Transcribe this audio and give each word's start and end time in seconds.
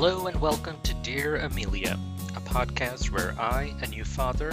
Hello 0.00 0.28
and 0.28 0.40
welcome 0.40 0.76
to 0.84 0.94
Dear 1.02 1.38
Amelia, 1.38 1.98
a 2.36 2.40
podcast 2.42 3.10
where 3.10 3.34
I, 3.36 3.74
a 3.82 3.88
new 3.88 4.04
father, 4.04 4.52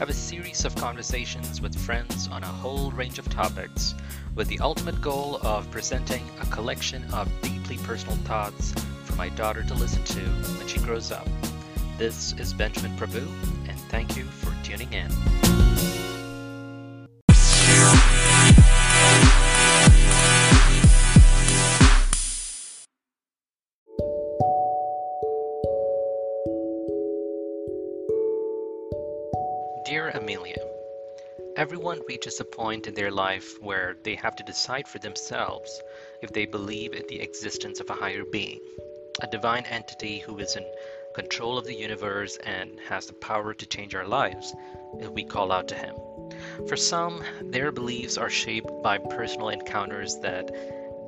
have 0.00 0.08
a 0.08 0.12
series 0.12 0.64
of 0.64 0.74
conversations 0.74 1.60
with 1.60 1.78
friends 1.78 2.26
on 2.26 2.42
a 2.42 2.46
whole 2.46 2.90
range 2.90 3.20
of 3.20 3.28
topics, 3.28 3.94
with 4.34 4.48
the 4.48 4.58
ultimate 4.58 5.00
goal 5.00 5.38
of 5.44 5.70
presenting 5.70 6.28
a 6.40 6.46
collection 6.46 7.04
of 7.14 7.30
deeply 7.40 7.76
personal 7.76 8.16
thoughts 8.24 8.72
for 9.04 9.14
my 9.14 9.28
daughter 9.28 9.62
to 9.62 9.74
listen 9.74 10.02
to 10.02 10.22
when 10.58 10.66
she 10.66 10.80
grows 10.80 11.12
up. 11.12 11.28
This 11.96 12.32
is 12.32 12.52
Benjamin 12.52 12.96
Prabhu, 12.96 13.28
and 13.68 13.78
thank 13.92 14.16
you 14.16 14.24
for 14.24 14.52
tuning 14.64 14.92
in. 14.92 16.09
Everyone 31.60 32.00
reaches 32.08 32.40
a 32.40 32.44
point 32.44 32.86
in 32.86 32.94
their 32.94 33.10
life 33.10 33.60
where 33.60 33.94
they 34.02 34.14
have 34.14 34.34
to 34.34 34.42
decide 34.44 34.88
for 34.88 34.98
themselves 34.98 35.82
if 36.22 36.32
they 36.32 36.46
believe 36.46 36.94
in 36.94 37.02
the 37.06 37.20
existence 37.20 37.80
of 37.80 37.90
a 37.90 37.92
higher 37.92 38.24
being, 38.24 38.58
a 39.20 39.26
divine 39.26 39.66
entity 39.66 40.20
who 40.20 40.38
is 40.38 40.56
in 40.56 40.64
control 41.14 41.58
of 41.58 41.66
the 41.66 41.74
universe 41.74 42.38
and 42.46 42.80
has 42.88 43.04
the 43.04 43.12
power 43.12 43.52
to 43.52 43.66
change 43.66 43.94
our 43.94 44.08
lives 44.08 44.54
if 45.00 45.10
we 45.10 45.22
call 45.22 45.52
out 45.52 45.68
to 45.68 45.74
him. 45.74 45.94
For 46.66 46.78
some, 46.78 47.22
their 47.42 47.70
beliefs 47.70 48.16
are 48.16 48.30
shaped 48.30 48.70
by 48.82 48.96
personal 48.96 49.50
encounters 49.50 50.18
that 50.20 50.50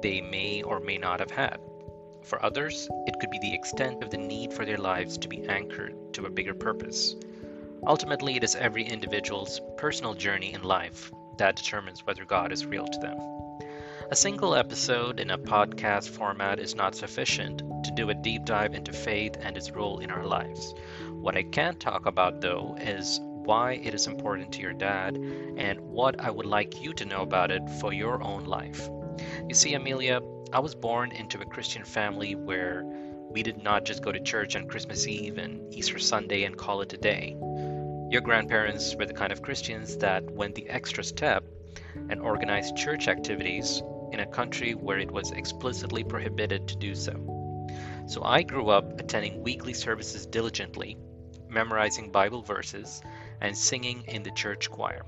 they 0.02 0.20
may 0.20 0.62
or 0.62 0.80
may 0.80 0.98
not 0.98 1.20
have 1.20 1.30
had. 1.30 1.60
For 2.24 2.44
others, 2.44 2.90
it 3.06 3.18
could 3.18 3.30
be 3.30 3.38
the 3.38 3.54
extent 3.54 4.04
of 4.04 4.10
the 4.10 4.18
need 4.18 4.52
for 4.52 4.66
their 4.66 4.76
lives 4.76 5.16
to 5.16 5.28
be 5.28 5.48
anchored 5.48 5.94
to 6.12 6.26
a 6.26 6.30
bigger 6.30 6.52
purpose. 6.52 7.16
Ultimately, 7.84 8.36
it 8.36 8.44
is 8.44 8.54
every 8.54 8.84
individual's 8.84 9.60
personal 9.76 10.14
journey 10.14 10.52
in 10.52 10.62
life 10.62 11.10
that 11.38 11.56
determines 11.56 12.06
whether 12.06 12.24
God 12.24 12.52
is 12.52 12.64
real 12.64 12.86
to 12.86 12.98
them. 13.00 13.18
A 14.12 14.14
single 14.14 14.54
episode 14.54 15.18
in 15.18 15.30
a 15.30 15.38
podcast 15.38 16.08
format 16.10 16.60
is 16.60 16.76
not 16.76 16.94
sufficient 16.94 17.58
to 17.84 17.90
do 17.90 18.10
a 18.10 18.14
deep 18.14 18.44
dive 18.44 18.74
into 18.74 18.92
faith 18.92 19.36
and 19.40 19.56
its 19.56 19.72
role 19.72 19.98
in 19.98 20.12
our 20.12 20.24
lives. 20.24 20.74
What 21.10 21.36
I 21.36 21.42
can 21.42 21.74
talk 21.74 22.06
about, 22.06 22.40
though, 22.40 22.76
is 22.80 23.18
why 23.20 23.72
it 23.72 23.94
is 23.94 24.06
important 24.06 24.52
to 24.52 24.60
your 24.60 24.74
dad 24.74 25.16
and 25.16 25.80
what 25.80 26.20
I 26.20 26.30
would 26.30 26.46
like 26.46 26.84
you 26.84 26.92
to 26.92 27.04
know 27.04 27.22
about 27.22 27.50
it 27.50 27.68
for 27.80 27.92
your 27.92 28.22
own 28.22 28.44
life. 28.44 28.88
You 29.48 29.54
see, 29.56 29.74
Amelia, 29.74 30.20
I 30.52 30.60
was 30.60 30.76
born 30.76 31.10
into 31.10 31.40
a 31.40 31.46
Christian 31.46 31.82
family 31.82 32.36
where 32.36 32.84
we 33.30 33.42
did 33.42 33.60
not 33.62 33.84
just 33.84 34.04
go 34.04 34.12
to 34.12 34.20
church 34.20 34.54
on 34.54 34.68
Christmas 34.68 35.08
Eve 35.08 35.38
and 35.38 35.74
Easter 35.74 35.98
Sunday 35.98 36.44
and 36.44 36.56
call 36.56 36.82
it 36.82 36.92
a 36.92 36.98
day. 36.98 37.36
Your 38.12 38.20
grandparents 38.20 38.94
were 38.94 39.06
the 39.06 39.14
kind 39.14 39.32
of 39.32 39.40
Christians 39.40 39.96
that 39.96 40.30
went 40.30 40.54
the 40.54 40.68
extra 40.68 41.02
step 41.02 41.44
and 42.10 42.20
organized 42.20 42.76
church 42.76 43.08
activities 43.08 43.82
in 44.12 44.20
a 44.20 44.26
country 44.26 44.74
where 44.74 44.98
it 44.98 45.10
was 45.10 45.30
explicitly 45.30 46.04
prohibited 46.04 46.68
to 46.68 46.76
do 46.76 46.94
so. 46.94 47.14
So 48.06 48.22
I 48.22 48.42
grew 48.42 48.68
up 48.68 49.00
attending 49.00 49.42
weekly 49.42 49.72
services 49.72 50.26
diligently, 50.26 50.98
memorizing 51.48 52.12
Bible 52.12 52.42
verses, 52.42 53.00
and 53.40 53.56
singing 53.56 54.04
in 54.08 54.24
the 54.24 54.32
church 54.32 54.70
choir. 54.70 55.06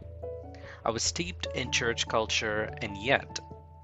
I 0.82 0.90
was 0.90 1.02
steeped 1.02 1.46
in 1.54 1.72
church 1.72 2.08
culture, 2.08 2.70
and 2.80 2.96
yet 2.96 3.38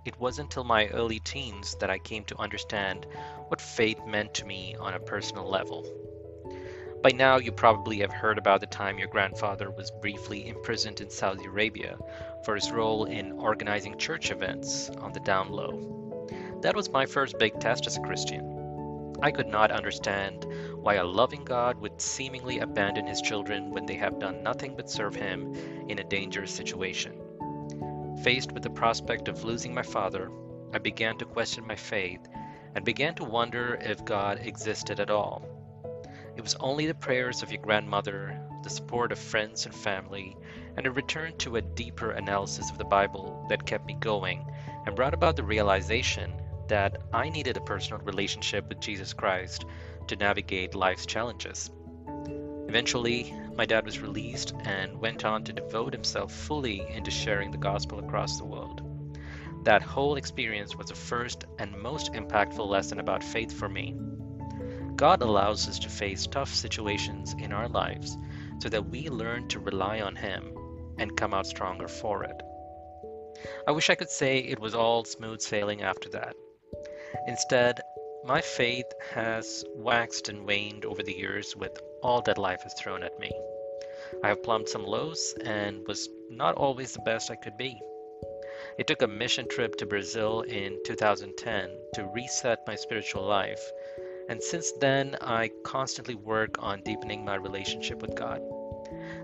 it 0.07 0.19
wasn't 0.19 0.47
until 0.47 0.65
my 0.65 0.87
early 0.87 1.21
teens 1.21 1.77
that 1.81 1.91
I 1.91 1.99
came 1.99 2.25
to 2.25 2.39
understand 2.39 3.05
what 3.49 3.61
faith 3.61 4.01
meant 4.07 4.33
to 4.37 4.47
me 4.47 4.77
on 4.81 4.95
a 4.95 4.99
personal 4.99 5.47
level. 5.47 6.10
By 7.03 7.13
now, 7.13 7.39
you 7.39 7.51
probably 7.51 8.01
have 8.01 8.13
heard 8.13 8.37
about 8.37 8.61
the 8.61 8.67
time 8.67 8.99
your 8.99 9.09
grandfather 9.09 9.71
was 9.71 9.91
briefly 9.91 10.47
imprisoned 10.47 11.01
in 11.01 11.09
Saudi 11.09 11.47
Arabia 11.47 11.97
for 12.45 12.55
his 12.55 12.71
role 12.71 13.07
in 13.07 13.33
organizing 13.33 13.97
church 13.97 14.31
events 14.31 14.91
on 14.91 15.15
the 15.15 15.21
down 15.21 15.51
low. 15.51 16.29
That 16.61 16.77
was 16.77 16.91
my 16.91 17.07
first 17.07 17.39
big 17.39 17.59
test 17.59 17.87
as 17.87 17.97
a 17.97 18.03
Christian. 18.03 19.17
I 19.23 19.31
could 19.31 19.47
not 19.47 19.71
understand 19.71 20.45
why 20.75 20.97
a 20.97 21.05
loving 21.05 21.43
God 21.43 21.81
would 21.81 22.03
seemingly 22.03 22.59
abandon 22.59 23.07
his 23.07 23.23
children 23.23 23.71
when 23.71 23.87
they 23.87 23.97
have 23.97 24.19
done 24.19 24.43
nothing 24.43 24.77
but 24.77 24.91
serve 24.91 25.15
him 25.15 25.55
in 25.89 26.01
a 26.01 26.05
dangerous 26.05 26.55
situation. 26.55 27.15
Faced 28.23 28.53
with 28.53 28.63
the 28.63 28.69
prospect 28.69 29.29
of 29.29 29.43
losing 29.43 29.73
my 29.73 29.83
father, 29.83 30.31
I 30.75 30.79
began 30.79 31.17
to 31.17 31.25
question 31.25 31.67
my 31.67 31.77
faith 31.77 32.29
and 32.75 32.85
began 32.85 33.15
to 33.15 33.25
wonder 33.25 33.79
if 33.81 34.05
God 34.05 34.41
existed 34.43 35.01
at 35.01 35.09
all. 35.09 35.60
It 36.37 36.43
was 36.43 36.57
only 36.61 36.87
the 36.87 36.95
prayers 36.95 37.43
of 37.43 37.51
your 37.51 37.63
grandmother, 37.63 38.41
the 38.63 38.71
support 38.71 39.13
of 39.13 39.19
friends 39.19 39.67
and 39.67 39.75
family, 39.75 40.37
and 40.77 40.87
a 40.87 40.91
return 40.91 41.37
to 41.39 41.57
a 41.57 41.63
deeper 41.63 42.13
analysis 42.13 42.71
of 42.71 42.79
the 42.79 42.85
Bible 42.85 43.47
that 43.49 43.67
kept 43.67 43.87
me 43.87 43.95
going 43.95 44.47
and 44.87 44.97
brought 44.97 45.15
about 45.15 45.37
the 45.37 45.43
realization 45.43 46.33
that 46.69 47.03
I 47.13 47.29
needed 47.29 47.57
a 47.57 47.61
personal 47.63 48.01
relationship 48.03 48.69
with 48.69 48.81
Jesus 48.81 49.13
Christ 49.13 49.65
to 50.07 50.17
navigate 50.17 50.75
life's 50.75 51.07
challenges. 51.07 51.71
Eventually, 52.69 53.35
my 53.57 53.67
dad 53.67 53.85
was 53.85 53.99
released 53.99 54.55
and 54.65 55.01
went 55.01 55.25
on 55.25 55.43
to 55.45 55.53
devote 55.53 55.93
himself 55.93 56.33
fully 56.33 56.87
into 56.89 57.11
sharing 57.11 57.51
the 57.51 57.59
gospel 57.59 57.99
across 57.99 58.39
the 58.39 58.45
world. 58.45 58.83
That 59.65 59.83
whole 59.83 60.17
experience 60.17 60.77
was 60.77 60.87
the 60.87 60.95
first 60.95 61.45
and 61.59 61.77
most 61.77 62.13
impactful 62.13 62.67
lesson 62.67 63.01
about 63.01 63.25
faith 63.25 63.53
for 63.53 63.69
me. 63.69 63.97
God 64.97 65.23
allows 65.23 65.69
us 65.69 65.79
to 65.81 65.89
face 65.89 66.27
tough 66.27 66.53
situations 66.53 67.35
in 67.39 67.53
our 67.53 67.69
lives 67.69 68.17
so 68.61 68.69
that 68.69 68.91
we 68.91 69.09
learn 69.09 69.49
to 69.49 69.59
rely 69.59 70.01
on 70.01 70.17
Him 70.17 70.53
and 70.99 71.17
come 71.17 71.33
out 71.33 71.47
stronger 71.47 71.89
for 71.89 72.25
it. 72.25 72.43
I 73.67 73.73
wish 73.73 73.89
I 73.89 73.95
could 73.95 74.11
say 74.11 74.39
it 74.39 74.61
was 74.61 74.75
all 74.75 75.05
smooth 75.05 75.41
sailing 75.41 75.83
after 75.83 76.09
that. 76.11 76.35
Instead, 77.27 77.81
my 78.25 78.41
faith 78.41 78.87
has 79.15 79.65
waxed 79.75 80.29
and 80.29 80.47
waned 80.47 80.85
over 80.85 81.03
the 81.03 81.17
years 81.17 81.57
with 81.57 81.79
all 82.03 82.21
that 82.23 82.37
life 82.37 82.63
has 82.63 82.75
thrown 82.75 83.03
at 83.03 83.19
me. 83.19 83.31
I 84.23 84.29
have 84.29 84.43
plumbed 84.43 84.69
some 84.69 84.85
lows 84.85 85.35
and 85.45 85.87
was 85.87 86.09
not 86.29 86.57
always 86.57 86.93
the 86.93 87.01
best 87.01 87.31
I 87.31 87.37
could 87.37 87.57
be. 87.57 87.81
It 88.79 88.87
took 88.87 89.03
a 89.03 89.09
mission 89.09 89.49
trip 89.49 89.77
to 89.77 89.87
Brazil 89.87 90.43
in 90.43 90.83
2010 90.85 91.71
to 91.95 92.07
reset 92.15 92.67
my 92.67 92.75
spiritual 92.75 93.25
life, 93.25 93.63
and 94.31 94.41
since 94.41 94.71
then 94.71 95.17
I 95.21 95.51
constantly 95.65 96.15
work 96.15 96.63
on 96.63 96.83
deepening 96.85 97.25
my 97.25 97.35
relationship 97.35 98.01
with 98.01 98.15
God. 98.15 98.41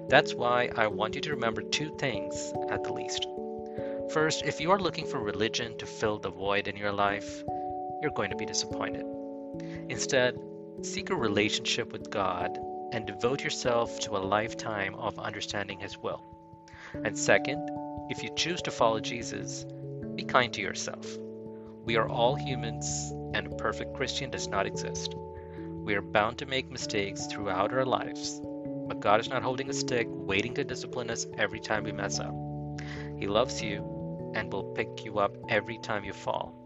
That's 0.08 0.34
why 0.34 0.68
I 0.76 0.88
want 0.88 1.14
you 1.14 1.20
to 1.20 1.30
remember 1.30 1.62
two 1.62 1.96
things 1.96 2.52
at 2.70 2.82
the 2.82 2.92
least. 2.92 3.24
First, 4.12 4.44
if 4.44 4.60
you 4.60 4.72
are 4.72 4.80
looking 4.80 5.06
for 5.06 5.20
religion 5.20 5.78
to 5.78 5.86
fill 5.86 6.18
the 6.18 6.30
void 6.30 6.66
in 6.66 6.76
your 6.76 6.90
life, 6.90 7.44
you're 8.02 8.10
going 8.16 8.30
to 8.30 8.36
be 8.36 8.46
disappointed. 8.46 9.06
Instead, 9.88 10.36
seek 10.82 11.10
a 11.10 11.14
relationship 11.14 11.92
with 11.92 12.10
God 12.10 12.58
and 12.90 13.06
devote 13.06 13.44
yourself 13.44 14.00
to 14.00 14.16
a 14.16 14.18
lifetime 14.18 14.96
of 14.96 15.20
understanding 15.20 15.78
His 15.78 15.96
will. 15.96 16.20
And 16.94 17.16
second, 17.16 17.70
if 18.10 18.24
you 18.24 18.30
choose 18.34 18.60
to 18.62 18.72
follow 18.72 18.98
Jesus, 18.98 19.66
be 20.16 20.24
kind 20.24 20.52
to 20.54 20.60
yourself. 20.60 21.16
We 21.86 21.94
are 21.94 22.08
all 22.08 22.34
humans, 22.34 23.12
and 23.32 23.46
a 23.46 23.54
perfect 23.54 23.94
Christian 23.94 24.28
does 24.28 24.48
not 24.48 24.66
exist. 24.66 25.14
We 25.84 25.94
are 25.94 26.02
bound 26.02 26.36
to 26.38 26.46
make 26.46 26.68
mistakes 26.68 27.26
throughout 27.26 27.72
our 27.72 27.86
lives, 27.86 28.40
but 28.88 28.98
God 28.98 29.20
is 29.20 29.28
not 29.28 29.44
holding 29.44 29.70
a 29.70 29.72
stick 29.72 30.08
waiting 30.10 30.52
to 30.54 30.64
discipline 30.64 31.10
us 31.10 31.28
every 31.38 31.60
time 31.60 31.84
we 31.84 31.92
mess 31.92 32.18
up. 32.18 32.34
He 33.16 33.28
loves 33.28 33.62
you 33.62 34.32
and 34.34 34.52
will 34.52 34.74
pick 34.74 35.04
you 35.04 35.20
up 35.20 35.36
every 35.48 35.78
time 35.78 36.02
you 36.02 36.12
fall. 36.12 36.58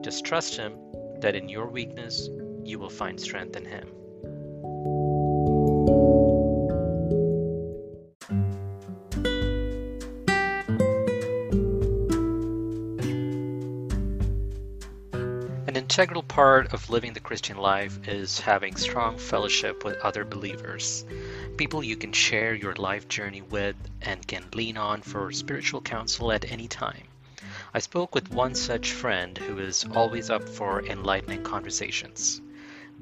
Just 0.00 0.24
trust 0.24 0.56
Him 0.56 0.72
that 1.20 1.36
in 1.36 1.48
your 1.48 1.68
weakness, 1.68 2.28
you 2.64 2.80
will 2.80 2.90
find 2.90 3.20
strength 3.20 3.54
in 3.54 3.64
Him. 3.64 3.88
Part 16.30 16.72
of 16.72 16.88
living 16.88 17.12
the 17.12 17.18
Christian 17.18 17.56
life 17.56 18.06
is 18.06 18.38
having 18.38 18.76
strong 18.76 19.18
fellowship 19.18 19.84
with 19.84 19.98
other 19.98 20.24
believers, 20.24 21.04
people 21.56 21.82
you 21.82 21.96
can 21.96 22.12
share 22.12 22.54
your 22.54 22.74
life 22.76 23.08
journey 23.08 23.42
with 23.42 23.74
and 24.02 24.24
can 24.24 24.44
lean 24.54 24.76
on 24.76 25.02
for 25.02 25.32
spiritual 25.32 25.80
counsel 25.80 26.30
at 26.30 26.48
any 26.52 26.68
time. 26.68 27.02
I 27.74 27.80
spoke 27.80 28.14
with 28.14 28.30
one 28.30 28.54
such 28.54 28.92
friend 28.92 29.36
who 29.36 29.58
is 29.58 29.84
always 29.92 30.30
up 30.30 30.48
for 30.48 30.86
enlightening 30.86 31.42
conversations. 31.42 32.40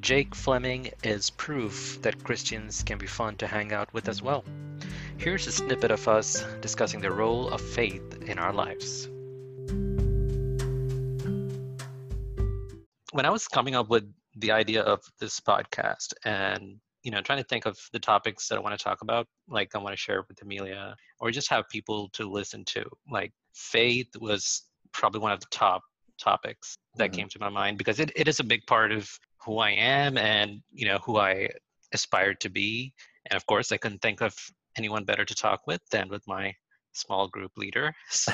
Jake 0.00 0.34
Fleming 0.34 0.92
is 1.04 1.28
proof 1.28 1.98
that 2.00 2.24
Christians 2.24 2.82
can 2.82 2.96
be 2.96 3.06
fun 3.06 3.36
to 3.36 3.46
hang 3.46 3.74
out 3.74 3.92
with 3.92 4.08
as 4.08 4.22
well. 4.22 4.42
Here's 5.18 5.46
a 5.46 5.52
snippet 5.52 5.90
of 5.90 6.08
us 6.08 6.42
discussing 6.62 7.02
the 7.02 7.10
role 7.10 7.50
of 7.50 7.60
faith 7.60 8.22
in 8.22 8.38
our 8.38 8.54
lives. 8.54 9.06
When 13.12 13.26
I 13.26 13.30
was 13.30 13.48
coming 13.48 13.74
up 13.74 13.88
with 13.88 14.04
the 14.36 14.52
idea 14.52 14.82
of 14.82 15.00
this 15.18 15.40
podcast 15.40 16.12
and 16.24 16.76
you 17.02 17.10
know 17.10 17.20
trying 17.22 17.38
to 17.38 17.48
think 17.48 17.66
of 17.66 17.78
the 17.92 17.98
topics 17.98 18.48
that 18.48 18.56
I 18.56 18.60
want 18.60 18.78
to 18.78 18.82
talk 18.82 19.02
about, 19.02 19.26
like 19.48 19.74
I 19.74 19.78
want 19.78 19.92
to 19.94 19.96
share 19.96 20.24
with 20.28 20.42
Amelia, 20.42 20.94
or 21.20 21.30
just 21.30 21.50
have 21.50 21.68
people 21.68 22.08
to 22.14 22.30
listen 22.30 22.64
to. 22.66 22.84
Like 23.10 23.32
faith 23.54 24.08
was 24.20 24.64
probably 24.92 25.20
one 25.20 25.32
of 25.32 25.40
the 25.40 25.46
top 25.50 25.82
topics 26.18 26.76
that 26.96 27.10
mm-hmm. 27.10 27.20
came 27.20 27.28
to 27.28 27.38
my 27.38 27.48
mind 27.48 27.78
because 27.78 28.00
it, 28.00 28.10
it 28.16 28.28
is 28.28 28.40
a 28.40 28.44
big 28.44 28.66
part 28.66 28.92
of 28.92 29.08
who 29.44 29.58
I 29.58 29.70
am 29.70 30.18
and 30.18 30.60
you 30.72 30.86
know 30.86 30.98
who 31.04 31.18
I 31.18 31.48
aspire 31.92 32.34
to 32.34 32.50
be. 32.50 32.92
And 33.30 33.36
of 33.36 33.46
course, 33.46 33.72
I 33.72 33.76
couldn't 33.76 34.02
think 34.02 34.20
of 34.20 34.34
anyone 34.76 35.04
better 35.04 35.24
to 35.24 35.34
talk 35.34 35.66
with 35.66 35.80
than 35.90 36.08
with 36.08 36.26
my 36.26 36.54
small 36.92 37.28
group 37.28 37.52
leader. 37.56 37.94
So, 38.10 38.32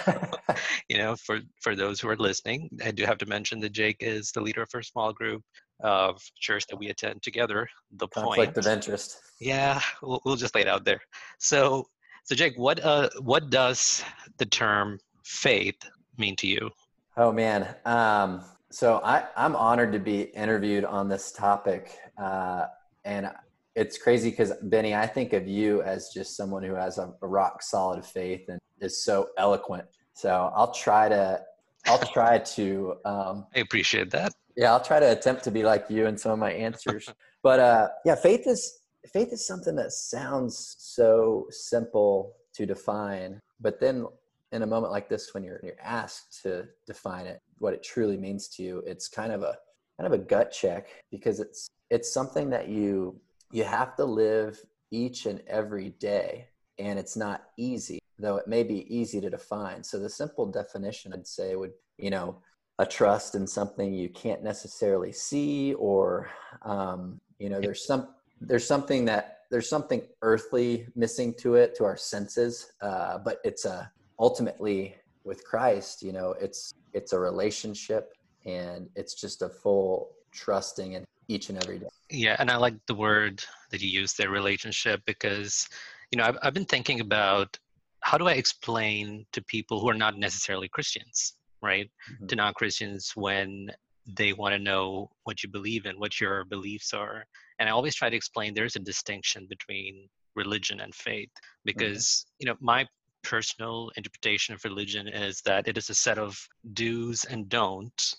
you 0.88 0.98
know, 0.98 1.16
for 1.16 1.40
for 1.60 1.74
those 1.76 2.00
who 2.00 2.08
are 2.08 2.16
listening, 2.16 2.70
I 2.84 2.90
do 2.90 3.04
have 3.04 3.18
to 3.18 3.26
mention 3.26 3.60
that 3.60 3.72
Jake 3.72 3.98
is 4.00 4.32
the 4.32 4.40
leader 4.40 4.62
of 4.62 4.70
our 4.74 4.82
small 4.82 5.12
group 5.12 5.42
of 5.82 6.22
church 6.38 6.66
that 6.68 6.76
we 6.76 6.88
attend 6.88 7.22
together. 7.22 7.68
The 7.96 8.08
conflict 8.08 8.54
point, 8.54 8.66
of 8.66 8.72
interest. 8.72 9.18
Yeah, 9.40 9.80
we'll, 10.02 10.20
we'll 10.24 10.36
just 10.36 10.54
lay 10.54 10.62
it 10.62 10.68
out 10.68 10.84
there. 10.84 11.00
So, 11.38 11.86
so 12.24 12.34
Jake, 12.34 12.54
what 12.56 12.82
uh, 12.84 13.10
what 13.20 13.50
does 13.50 14.02
the 14.38 14.46
term 14.46 14.98
faith 15.24 15.78
mean 16.18 16.36
to 16.36 16.46
you? 16.46 16.70
Oh 17.16 17.32
man, 17.32 17.74
um, 17.84 18.42
so 18.70 19.00
I 19.04 19.24
I'm 19.36 19.54
honored 19.56 19.92
to 19.92 19.98
be 19.98 20.22
interviewed 20.22 20.84
on 20.84 21.08
this 21.08 21.32
topic, 21.32 21.96
uh, 22.18 22.66
and 23.04 23.30
it's 23.74 23.98
crazy 23.98 24.30
because 24.30 24.52
Benny, 24.62 24.94
I 24.94 25.06
think 25.06 25.32
of 25.32 25.48
you 25.48 25.82
as 25.82 26.10
just 26.14 26.36
someone 26.36 26.62
who 26.62 26.74
has 26.74 26.98
a, 26.98 27.12
a, 27.22 27.26
rock 27.26 27.62
solid 27.62 28.04
faith 28.04 28.42
and 28.48 28.60
is 28.80 29.02
so 29.02 29.28
eloquent. 29.36 29.84
So 30.14 30.52
I'll 30.54 30.72
try 30.72 31.08
to, 31.08 31.40
I'll 31.86 31.98
try 31.98 32.38
to. 32.38 32.94
Um, 33.04 33.46
I 33.54 33.60
appreciate 33.60 34.10
that. 34.12 34.32
Yeah, 34.56 34.72
I'll 34.72 34.84
try 34.84 35.00
to 35.00 35.10
attempt 35.10 35.42
to 35.44 35.50
be 35.50 35.64
like 35.64 35.86
you 35.88 36.06
in 36.06 36.16
some 36.16 36.32
of 36.32 36.38
my 36.38 36.52
answers. 36.52 37.08
but 37.42 37.58
uh, 37.58 37.88
yeah, 38.04 38.14
faith 38.14 38.46
is 38.46 38.78
faith 39.12 39.32
is 39.32 39.46
something 39.46 39.74
that 39.76 39.92
sounds 39.92 40.76
so 40.78 41.46
simple 41.50 42.34
to 42.54 42.64
define, 42.64 43.40
but 43.60 43.80
then 43.80 44.06
in 44.52 44.62
a 44.62 44.66
moment 44.66 44.92
like 44.92 45.08
this, 45.08 45.34
when 45.34 45.42
you're 45.42 45.60
you're 45.64 45.80
asked 45.82 46.40
to 46.44 46.68
define 46.86 47.26
it, 47.26 47.40
what 47.58 47.74
it 47.74 47.82
truly 47.82 48.16
means 48.16 48.46
to 48.48 48.62
you, 48.62 48.82
it's 48.86 49.08
kind 49.08 49.32
of 49.32 49.42
a 49.42 49.58
kind 49.98 50.12
of 50.12 50.12
a 50.12 50.22
gut 50.22 50.52
check 50.52 50.86
because 51.10 51.40
it's 51.40 51.68
it's 51.90 52.12
something 52.12 52.48
that 52.50 52.68
you 52.68 53.20
you 53.54 53.64
have 53.64 53.96
to 53.96 54.04
live 54.04 54.60
each 54.90 55.26
and 55.26 55.40
every 55.46 55.90
day 55.90 56.48
and 56.78 56.98
it's 56.98 57.16
not 57.16 57.44
easy 57.56 58.00
though 58.18 58.36
it 58.36 58.46
may 58.46 58.62
be 58.62 58.86
easy 58.94 59.20
to 59.20 59.30
define. 59.30 59.82
So 59.82 59.98
the 59.98 60.08
simple 60.08 60.46
definition 60.46 61.12
i'd 61.12 61.26
say 61.26 61.56
would 61.56 61.72
you 61.98 62.10
know 62.10 62.36
a 62.78 62.86
trust 62.86 63.34
in 63.36 63.46
something 63.46 63.94
you 63.94 64.08
can't 64.08 64.42
necessarily 64.42 65.12
see 65.12 65.74
or 65.74 66.28
um, 66.62 67.20
you 67.38 67.48
know 67.48 67.60
there's 67.60 67.86
some 67.86 68.08
there's 68.40 68.66
something 68.66 69.04
that 69.04 69.42
there's 69.50 69.68
something 69.68 70.02
earthly 70.22 70.86
missing 70.96 71.32
to 71.34 71.54
it 71.54 71.76
to 71.76 71.84
our 71.84 71.96
senses 71.96 72.72
uh, 72.80 73.18
but 73.18 73.38
it's 73.44 73.64
a 73.64 73.90
ultimately 74.18 74.96
with 75.24 75.44
christ 75.44 76.02
you 76.02 76.12
know 76.12 76.34
it's 76.40 76.74
it's 76.92 77.12
a 77.12 77.18
relationship 77.18 78.12
and 78.44 78.88
it's 78.96 79.14
just 79.14 79.42
a 79.42 79.48
full 79.48 80.10
trusting 80.32 80.92
in 80.94 81.04
each 81.28 81.48
and 81.48 81.62
every 81.62 81.78
day. 81.78 81.88
Yeah, 82.10 82.36
and 82.38 82.50
I 82.50 82.56
like 82.56 82.74
the 82.86 82.94
word 82.94 83.42
that 83.70 83.80
you 83.80 83.88
use 83.88 84.14
there, 84.14 84.30
relationship, 84.30 85.02
because 85.06 85.68
you 86.10 86.18
know 86.18 86.24
I've, 86.24 86.38
I've 86.42 86.54
been 86.54 86.64
thinking 86.64 87.00
about 87.00 87.58
how 88.00 88.18
do 88.18 88.28
I 88.28 88.32
explain 88.32 89.24
to 89.32 89.42
people 89.42 89.80
who 89.80 89.88
are 89.88 89.94
not 89.94 90.18
necessarily 90.18 90.68
Christians, 90.68 91.34
right, 91.62 91.90
mm-hmm. 92.10 92.26
to 92.26 92.36
non-Christians 92.36 93.12
when 93.14 93.70
they 94.06 94.34
want 94.34 94.52
to 94.54 94.58
know 94.58 95.10
what 95.24 95.42
you 95.42 95.48
believe 95.48 95.86
in, 95.86 95.98
what 95.98 96.20
your 96.20 96.44
beliefs 96.44 96.92
are, 96.92 97.24
and 97.58 97.68
I 97.68 97.72
always 97.72 97.94
try 97.94 98.10
to 98.10 98.16
explain 98.16 98.52
there's 98.54 98.76
a 98.76 98.80
distinction 98.80 99.46
between 99.48 100.08
religion 100.34 100.80
and 100.80 100.94
faith 100.94 101.30
because 101.64 102.04
mm-hmm. 102.04 102.34
you 102.40 102.46
know 102.46 102.56
my 102.60 102.86
personal 103.22 103.90
interpretation 103.96 104.54
of 104.54 104.64
religion 104.64 105.08
is 105.08 105.40
that 105.42 105.66
it 105.66 105.78
is 105.78 105.88
a 105.88 105.94
set 105.94 106.18
of 106.18 106.38
do's 106.74 107.24
and 107.24 107.48
don'ts 107.48 108.16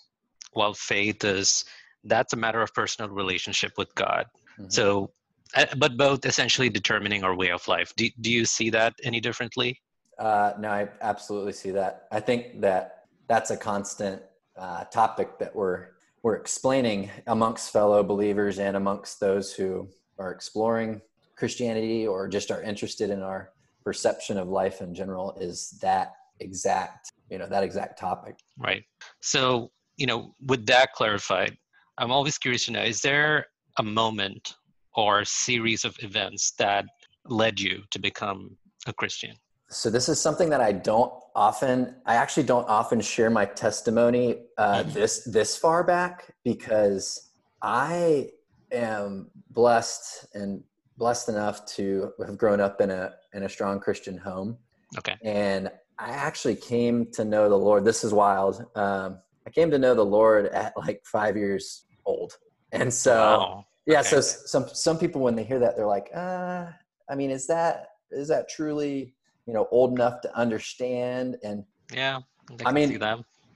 while 0.52 0.74
faith 0.74 1.22
is 1.24 1.64
that's 2.06 2.32
a 2.32 2.36
matter 2.36 2.62
of 2.62 2.72
personal 2.74 3.10
relationship 3.10 3.72
with 3.76 3.94
God. 3.94 4.26
Mm-hmm. 4.58 4.70
So, 4.70 5.12
uh, 5.54 5.66
but 5.76 5.96
both 5.96 6.24
essentially 6.24 6.68
determining 6.68 7.24
our 7.24 7.34
way 7.34 7.50
of 7.50 7.66
life. 7.68 7.92
Do, 7.96 8.08
do 8.20 8.30
you 8.30 8.44
see 8.44 8.70
that 8.70 8.94
any 9.04 9.20
differently? 9.20 9.80
Uh, 10.18 10.52
no, 10.58 10.68
I 10.68 10.88
absolutely 11.02 11.52
see 11.52 11.70
that. 11.72 12.06
I 12.10 12.20
think 12.20 12.60
that 12.60 13.04
that's 13.28 13.50
a 13.50 13.56
constant 13.56 14.22
uh, 14.56 14.84
topic 14.84 15.38
that 15.38 15.54
we're 15.54 15.88
we're 16.22 16.36
explaining 16.36 17.10
amongst 17.28 17.72
fellow 17.72 18.02
believers 18.02 18.58
and 18.58 18.76
amongst 18.76 19.20
those 19.20 19.52
who 19.52 19.88
are 20.18 20.32
exploring 20.32 21.00
Christianity 21.36 22.06
or 22.06 22.26
just 22.26 22.50
are 22.50 22.62
interested 22.62 23.10
in 23.10 23.22
our 23.22 23.52
perception 23.84 24.36
of 24.36 24.48
life 24.48 24.80
in 24.80 24.92
general. 24.92 25.36
Is 25.38 25.78
that 25.82 26.14
exact 26.40 27.12
you 27.30 27.38
know 27.38 27.46
that 27.46 27.62
exact 27.62 27.98
topic? 27.98 28.38
Right. 28.58 28.84
So 29.20 29.70
you 29.96 30.06
know, 30.06 30.34
with 30.44 30.66
that 30.66 30.92
clarified, 30.92 31.56
I'm 31.98 32.10
always 32.10 32.38
curious 32.38 32.66
to 32.66 32.72
know 32.72 32.82
is 32.82 33.00
there 33.00 33.46
a 33.78 33.82
moment 33.82 34.56
or 34.94 35.24
series 35.24 35.84
of 35.84 35.96
events 36.00 36.52
that 36.58 36.84
led 37.26 37.60
you 37.60 37.82
to 37.90 37.98
become 37.98 38.56
a 38.86 38.92
Christian? 38.92 39.34
So 39.68 39.90
this 39.90 40.08
is 40.08 40.20
something 40.20 40.48
that 40.50 40.60
I 40.60 40.72
don't 40.72 41.12
often. 41.34 41.96
I 42.06 42.14
actually 42.14 42.44
don't 42.44 42.68
often 42.68 43.00
share 43.00 43.30
my 43.30 43.44
testimony 43.44 44.42
uh, 44.58 44.82
mm-hmm. 44.82 44.92
this 44.92 45.24
this 45.24 45.56
far 45.56 45.82
back 45.82 46.34
because 46.44 47.30
I 47.62 48.30
am 48.70 49.30
blessed 49.50 50.26
and 50.34 50.62
blessed 50.98 51.28
enough 51.28 51.66
to 51.66 52.12
have 52.24 52.38
grown 52.38 52.60
up 52.60 52.80
in 52.80 52.90
a 52.90 53.14
in 53.34 53.42
a 53.42 53.48
strong 53.48 53.80
Christian 53.80 54.16
home. 54.16 54.56
Okay. 54.98 55.16
And 55.24 55.68
I 55.98 56.10
actually 56.10 56.56
came 56.56 57.10
to 57.12 57.24
know 57.24 57.48
the 57.48 57.58
Lord. 57.58 57.84
This 57.84 58.04
is 58.04 58.12
wild. 58.12 58.64
Um, 58.76 59.18
I 59.46 59.50
came 59.50 59.70
to 59.70 59.78
know 59.78 59.94
the 59.94 60.04
Lord 60.04 60.46
at 60.46 60.76
like 60.76 61.02
five 61.04 61.36
years 61.36 61.85
old. 62.06 62.32
And 62.72 62.92
so, 62.92 63.14
wow. 63.14 63.66
yeah, 63.86 64.00
okay. 64.00 64.08
so 64.08 64.20
some, 64.20 64.68
some 64.68 64.98
people, 64.98 65.20
when 65.20 65.36
they 65.36 65.44
hear 65.44 65.58
that, 65.58 65.76
they're 65.76 65.86
like, 65.86 66.08
uh, 66.14 66.66
I 67.10 67.14
mean, 67.14 67.30
is 67.30 67.46
that, 67.46 67.88
is 68.10 68.28
that 68.28 68.48
truly, 68.48 69.14
you 69.46 69.54
know, 69.54 69.68
old 69.70 69.92
enough 69.92 70.20
to 70.22 70.36
understand? 70.36 71.36
And 71.42 71.64
yeah, 71.92 72.20
I, 72.64 72.70
I 72.70 72.72
mean, 72.72 73.00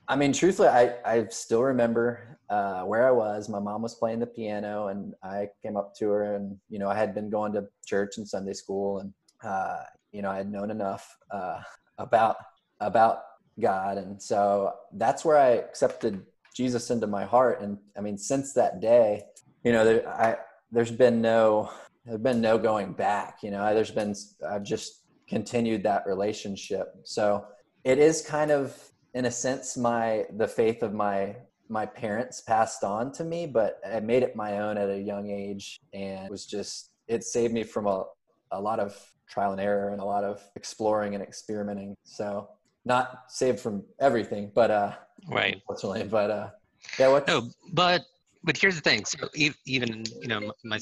I 0.07 0.15
mean, 0.15 0.33
truthfully, 0.33 0.67
I, 0.67 0.95
I 1.05 1.25
still 1.29 1.63
remember 1.63 2.37
uh, 2.49 2.83
where 2.83 3.07
I 3.07 3.11
was. 3.11 3.47
My 3.47 3.59
mom 3.59 3.81
was 3.81 3.95
playing 3.95 4.19
the 4.19 4.27
piano, 4.27 4.87
and 4.87 5.13
I 5.23 5.47
came 5.63 5.77
up 5.77 5.95
to 5.99 6.09
her, 6.09 6.35
and 6.35 6.57
you 6.69 6.79
know, 6.79 6.89
I 6.89 6.95
had 6.95 7.15
been 7.15 7.29
going 7.29 7.53
to 7.53 7.65
church 7.85 8.17
and 8.17 8.27
Sunday 8.27 8.53
school, 8.53 8.99
and 8.99 9.13
uh, 9.43 9.83
you 10.11 10.21
know, 10.21 10.29
I 10.29 10.37
had 10.37 10.51
known 10.51 10.69
enough 10.69 11.07
uh, 11.31 11.61
about 11.97 12.35
about 12.81 13.21
God, 13.59 13.97
and 13.97 14.21
so 14.21 14.73
that's 14.93 15.23
where 15.23 15.37
I 15.37 15.51
accepted 15.51 16.21
Jesus 16.53 16.89
into 16.91 17.07
my 17.07 17.25
heart. 17.25 17.61
And 17.61 17.77
I 17.97 18.01
mean, 18.01 18.17
since 18.17 18.53
that 18.53 18.79
day, 18.79 19.23
you 19.63 19.71
know, 19.71 19.85
there, 19.85 20.09
I, 20.09 20.37
there's 20.71 20.91
been 20.91 21.21
no, 21.21 21.71
there's 22.05 22.19
been 22.19 22.41
no 22.41 22.57
going 22.57 22.93
back, 22.93 23.39
you 23.43 23.51
know, 23.51 23.73
there's 23.73 23.91
been, 23.91 24.15
I've 24.47 24.63
just 24.63 25.03
continued 25.27 25.83
that 25.83 26.03
relationship. 26.05 26.95
So 27.03 27.45
it 27.83 27.99
is 27.99 28.21
kind 28.21 28.51
of, 28.51 28.75
in 29.13 29.25
a 29.25 29.31
sense, 29.31 29.77
my, 29.77 30.25
the 30.37 30.47
faith 30.47 30.83
of 30.83 30.93
my, 30.93 31.35
my 31.69 31.85
parents 31.85 32.41
passed 32.41 32.83
on 32.83 33.11
to 33.13 33.23
me, 33.23 33.45
but 33.45 33.79
I 33.85 33.99
made 33.99 34.23
it 34.23 34.35
my 34.35 34.59
own 34.59 34.77
at 34.77 34.89
a 34.89 34.99
young 34.99 35.29
age 35.29 35.79
and 35.93 36.29
was 36.29 36.45
just, 36.45 36.91
it 37.07 37.23
saved 37.23 37.53
me 37.53 37.63
from 37.63 37.87
a, 37.87 38.05
a 38.51 38.59
lot 38.59 38.79
of 38.79 38.97
trial 39.29 39.51
and 39.51 39.61
error 39.61 39.91
and 39.91 40.01
a 40.01 40.05
lot 40.05 40.23
of 40.23 40.41
exploring 40.55 41.13
and 41.15 41.23
experimenting. 41.23 41.95
So 42.03 42.49
not 42.85 43.23
saved 43.27 43.59
from 43.59 43.83
everything, 43.99 44.51
but, 44.53 44.71
uh, 44.71 44.93
right. 45.29 45.55
unfortunately 45.55 46.03
but 46.03 46.31
uh 46.31 46.49
yeah 46.97 47.07
what 47.07 47.27
no 47.27 47.47
but 47.73 48.01
but 48.43 48.57
here's 48.57 48.75
the 48.75 48.81
thing. 48.81 49.05
So 49.05 49.29
even 49.65 50.03
you 50.19 50.27
know 50.27 50.51
my, 50.63 50.79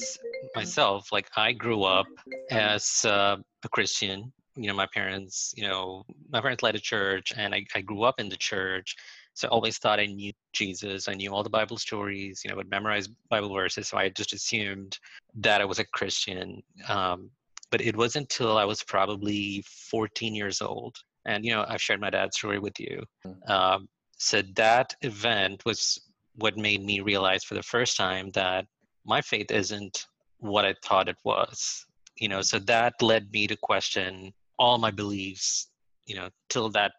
myself 0.55 1.11
like 1.11 1.29
i 1.35 1.51
grew 1.51 1.83
up 1.83 2.07
as 2.51 3.05
uh, 3.05 3.37
a 3.63 3.69
christian. 3.69 4.31
You 4.55 4.67
know 4.67 4.73
my 4.73 4.87
parents 4.93 5.53
you 5.55 5.67
know 5.67 6.05
my 6.29 6.41
parents 6.41 6.63
led 6.63 6.75
a 6.75 6.79
church 6.79 7.33
and 7.35 7.53
I, 7.53 7.65
I 7.75 7.81
grew 7.81 8.03
up 8.03 8.19
in 8.19 8.29
the 8.29 8.37
church. 8.37 8.95
So 9.33 9.47
i 9.47 9.51
always 9.51 9.77
thought 9.77 9.99
i 9.99 10.05
knew 10.05 10.31
jesus. 10.53 11.07
I 11.07 11.13
knew 11.13 11.33
all 11.33 11.43
the 11.43 11.49
bible 11.49 11.77
stories 11.77 12.41
you 12.43 12.49
know 12.49 12.55
would 12.57 12.69
memorize 12.69 13.07
bible 13.29 13.53
verses. 13.53 13.89
So 13.89 13.97
i 13.97 14.09
just 14.09 14.33
assumed 14.33 14.97
that 15.35 15.61
i 15.61 15.65
was 15.65 15.79
a 15.79 15.85
christian. 15.85 16.63
Um, 16.87 17.29
but 17.71 17.81
it 17.81 17.95
wasn't 17.95 18.23
until 18.31 18.57
i 18.57 18.65
was 18.65 18.83
probably 18.83 19.63
14 19.67 20.33
years 20.33 20.61
old 20.61 20.97
and 21.25 21.45
you 21.45 21.51
know 21.51 21.65
i've 21.67 21.81
shared 21.81 22.01
my 22.01 22.09
dad's 22.09 22.37
story 22.37 22.59
with 22.59 22.79
you 22.79 23.03
mm. 23.25 23.49
um, 23.49 23.87
so 24.17 24.41
that 24.55 24.93
event 25.01 25.63
was 25.65 25.99
what 26.35 26.57
made 26.57 26.83
me 26.83 26.99
realize 26.99 27.43
for 27.43 27.55
the 27.55 27.63
first 27.63 27.97
time 27.97 28.31
that 28.31 28.65
my 29.05 29.21
faith 29.21 29.51
isn't 29.51 30.07
what 30.39 30.65
I 30.65 30.75
thought 30.83 31.09
it 31.09 31.17
was. 31.23 31.85
You 32.17 32.27
know, 32.27 32.41
so 32.41 32.59
that 32.59 33.01
led 33.01 33.31
me 33.31 33.47
to 33.47 33.55
question 33.55 34.33
all 34.57 34.77
my 34.77 34.91
beliefs, 34.91 35.69
you 36.05 36.15
know, 36.15 36.29
till 36.49 36.69
that. 36.69 36.91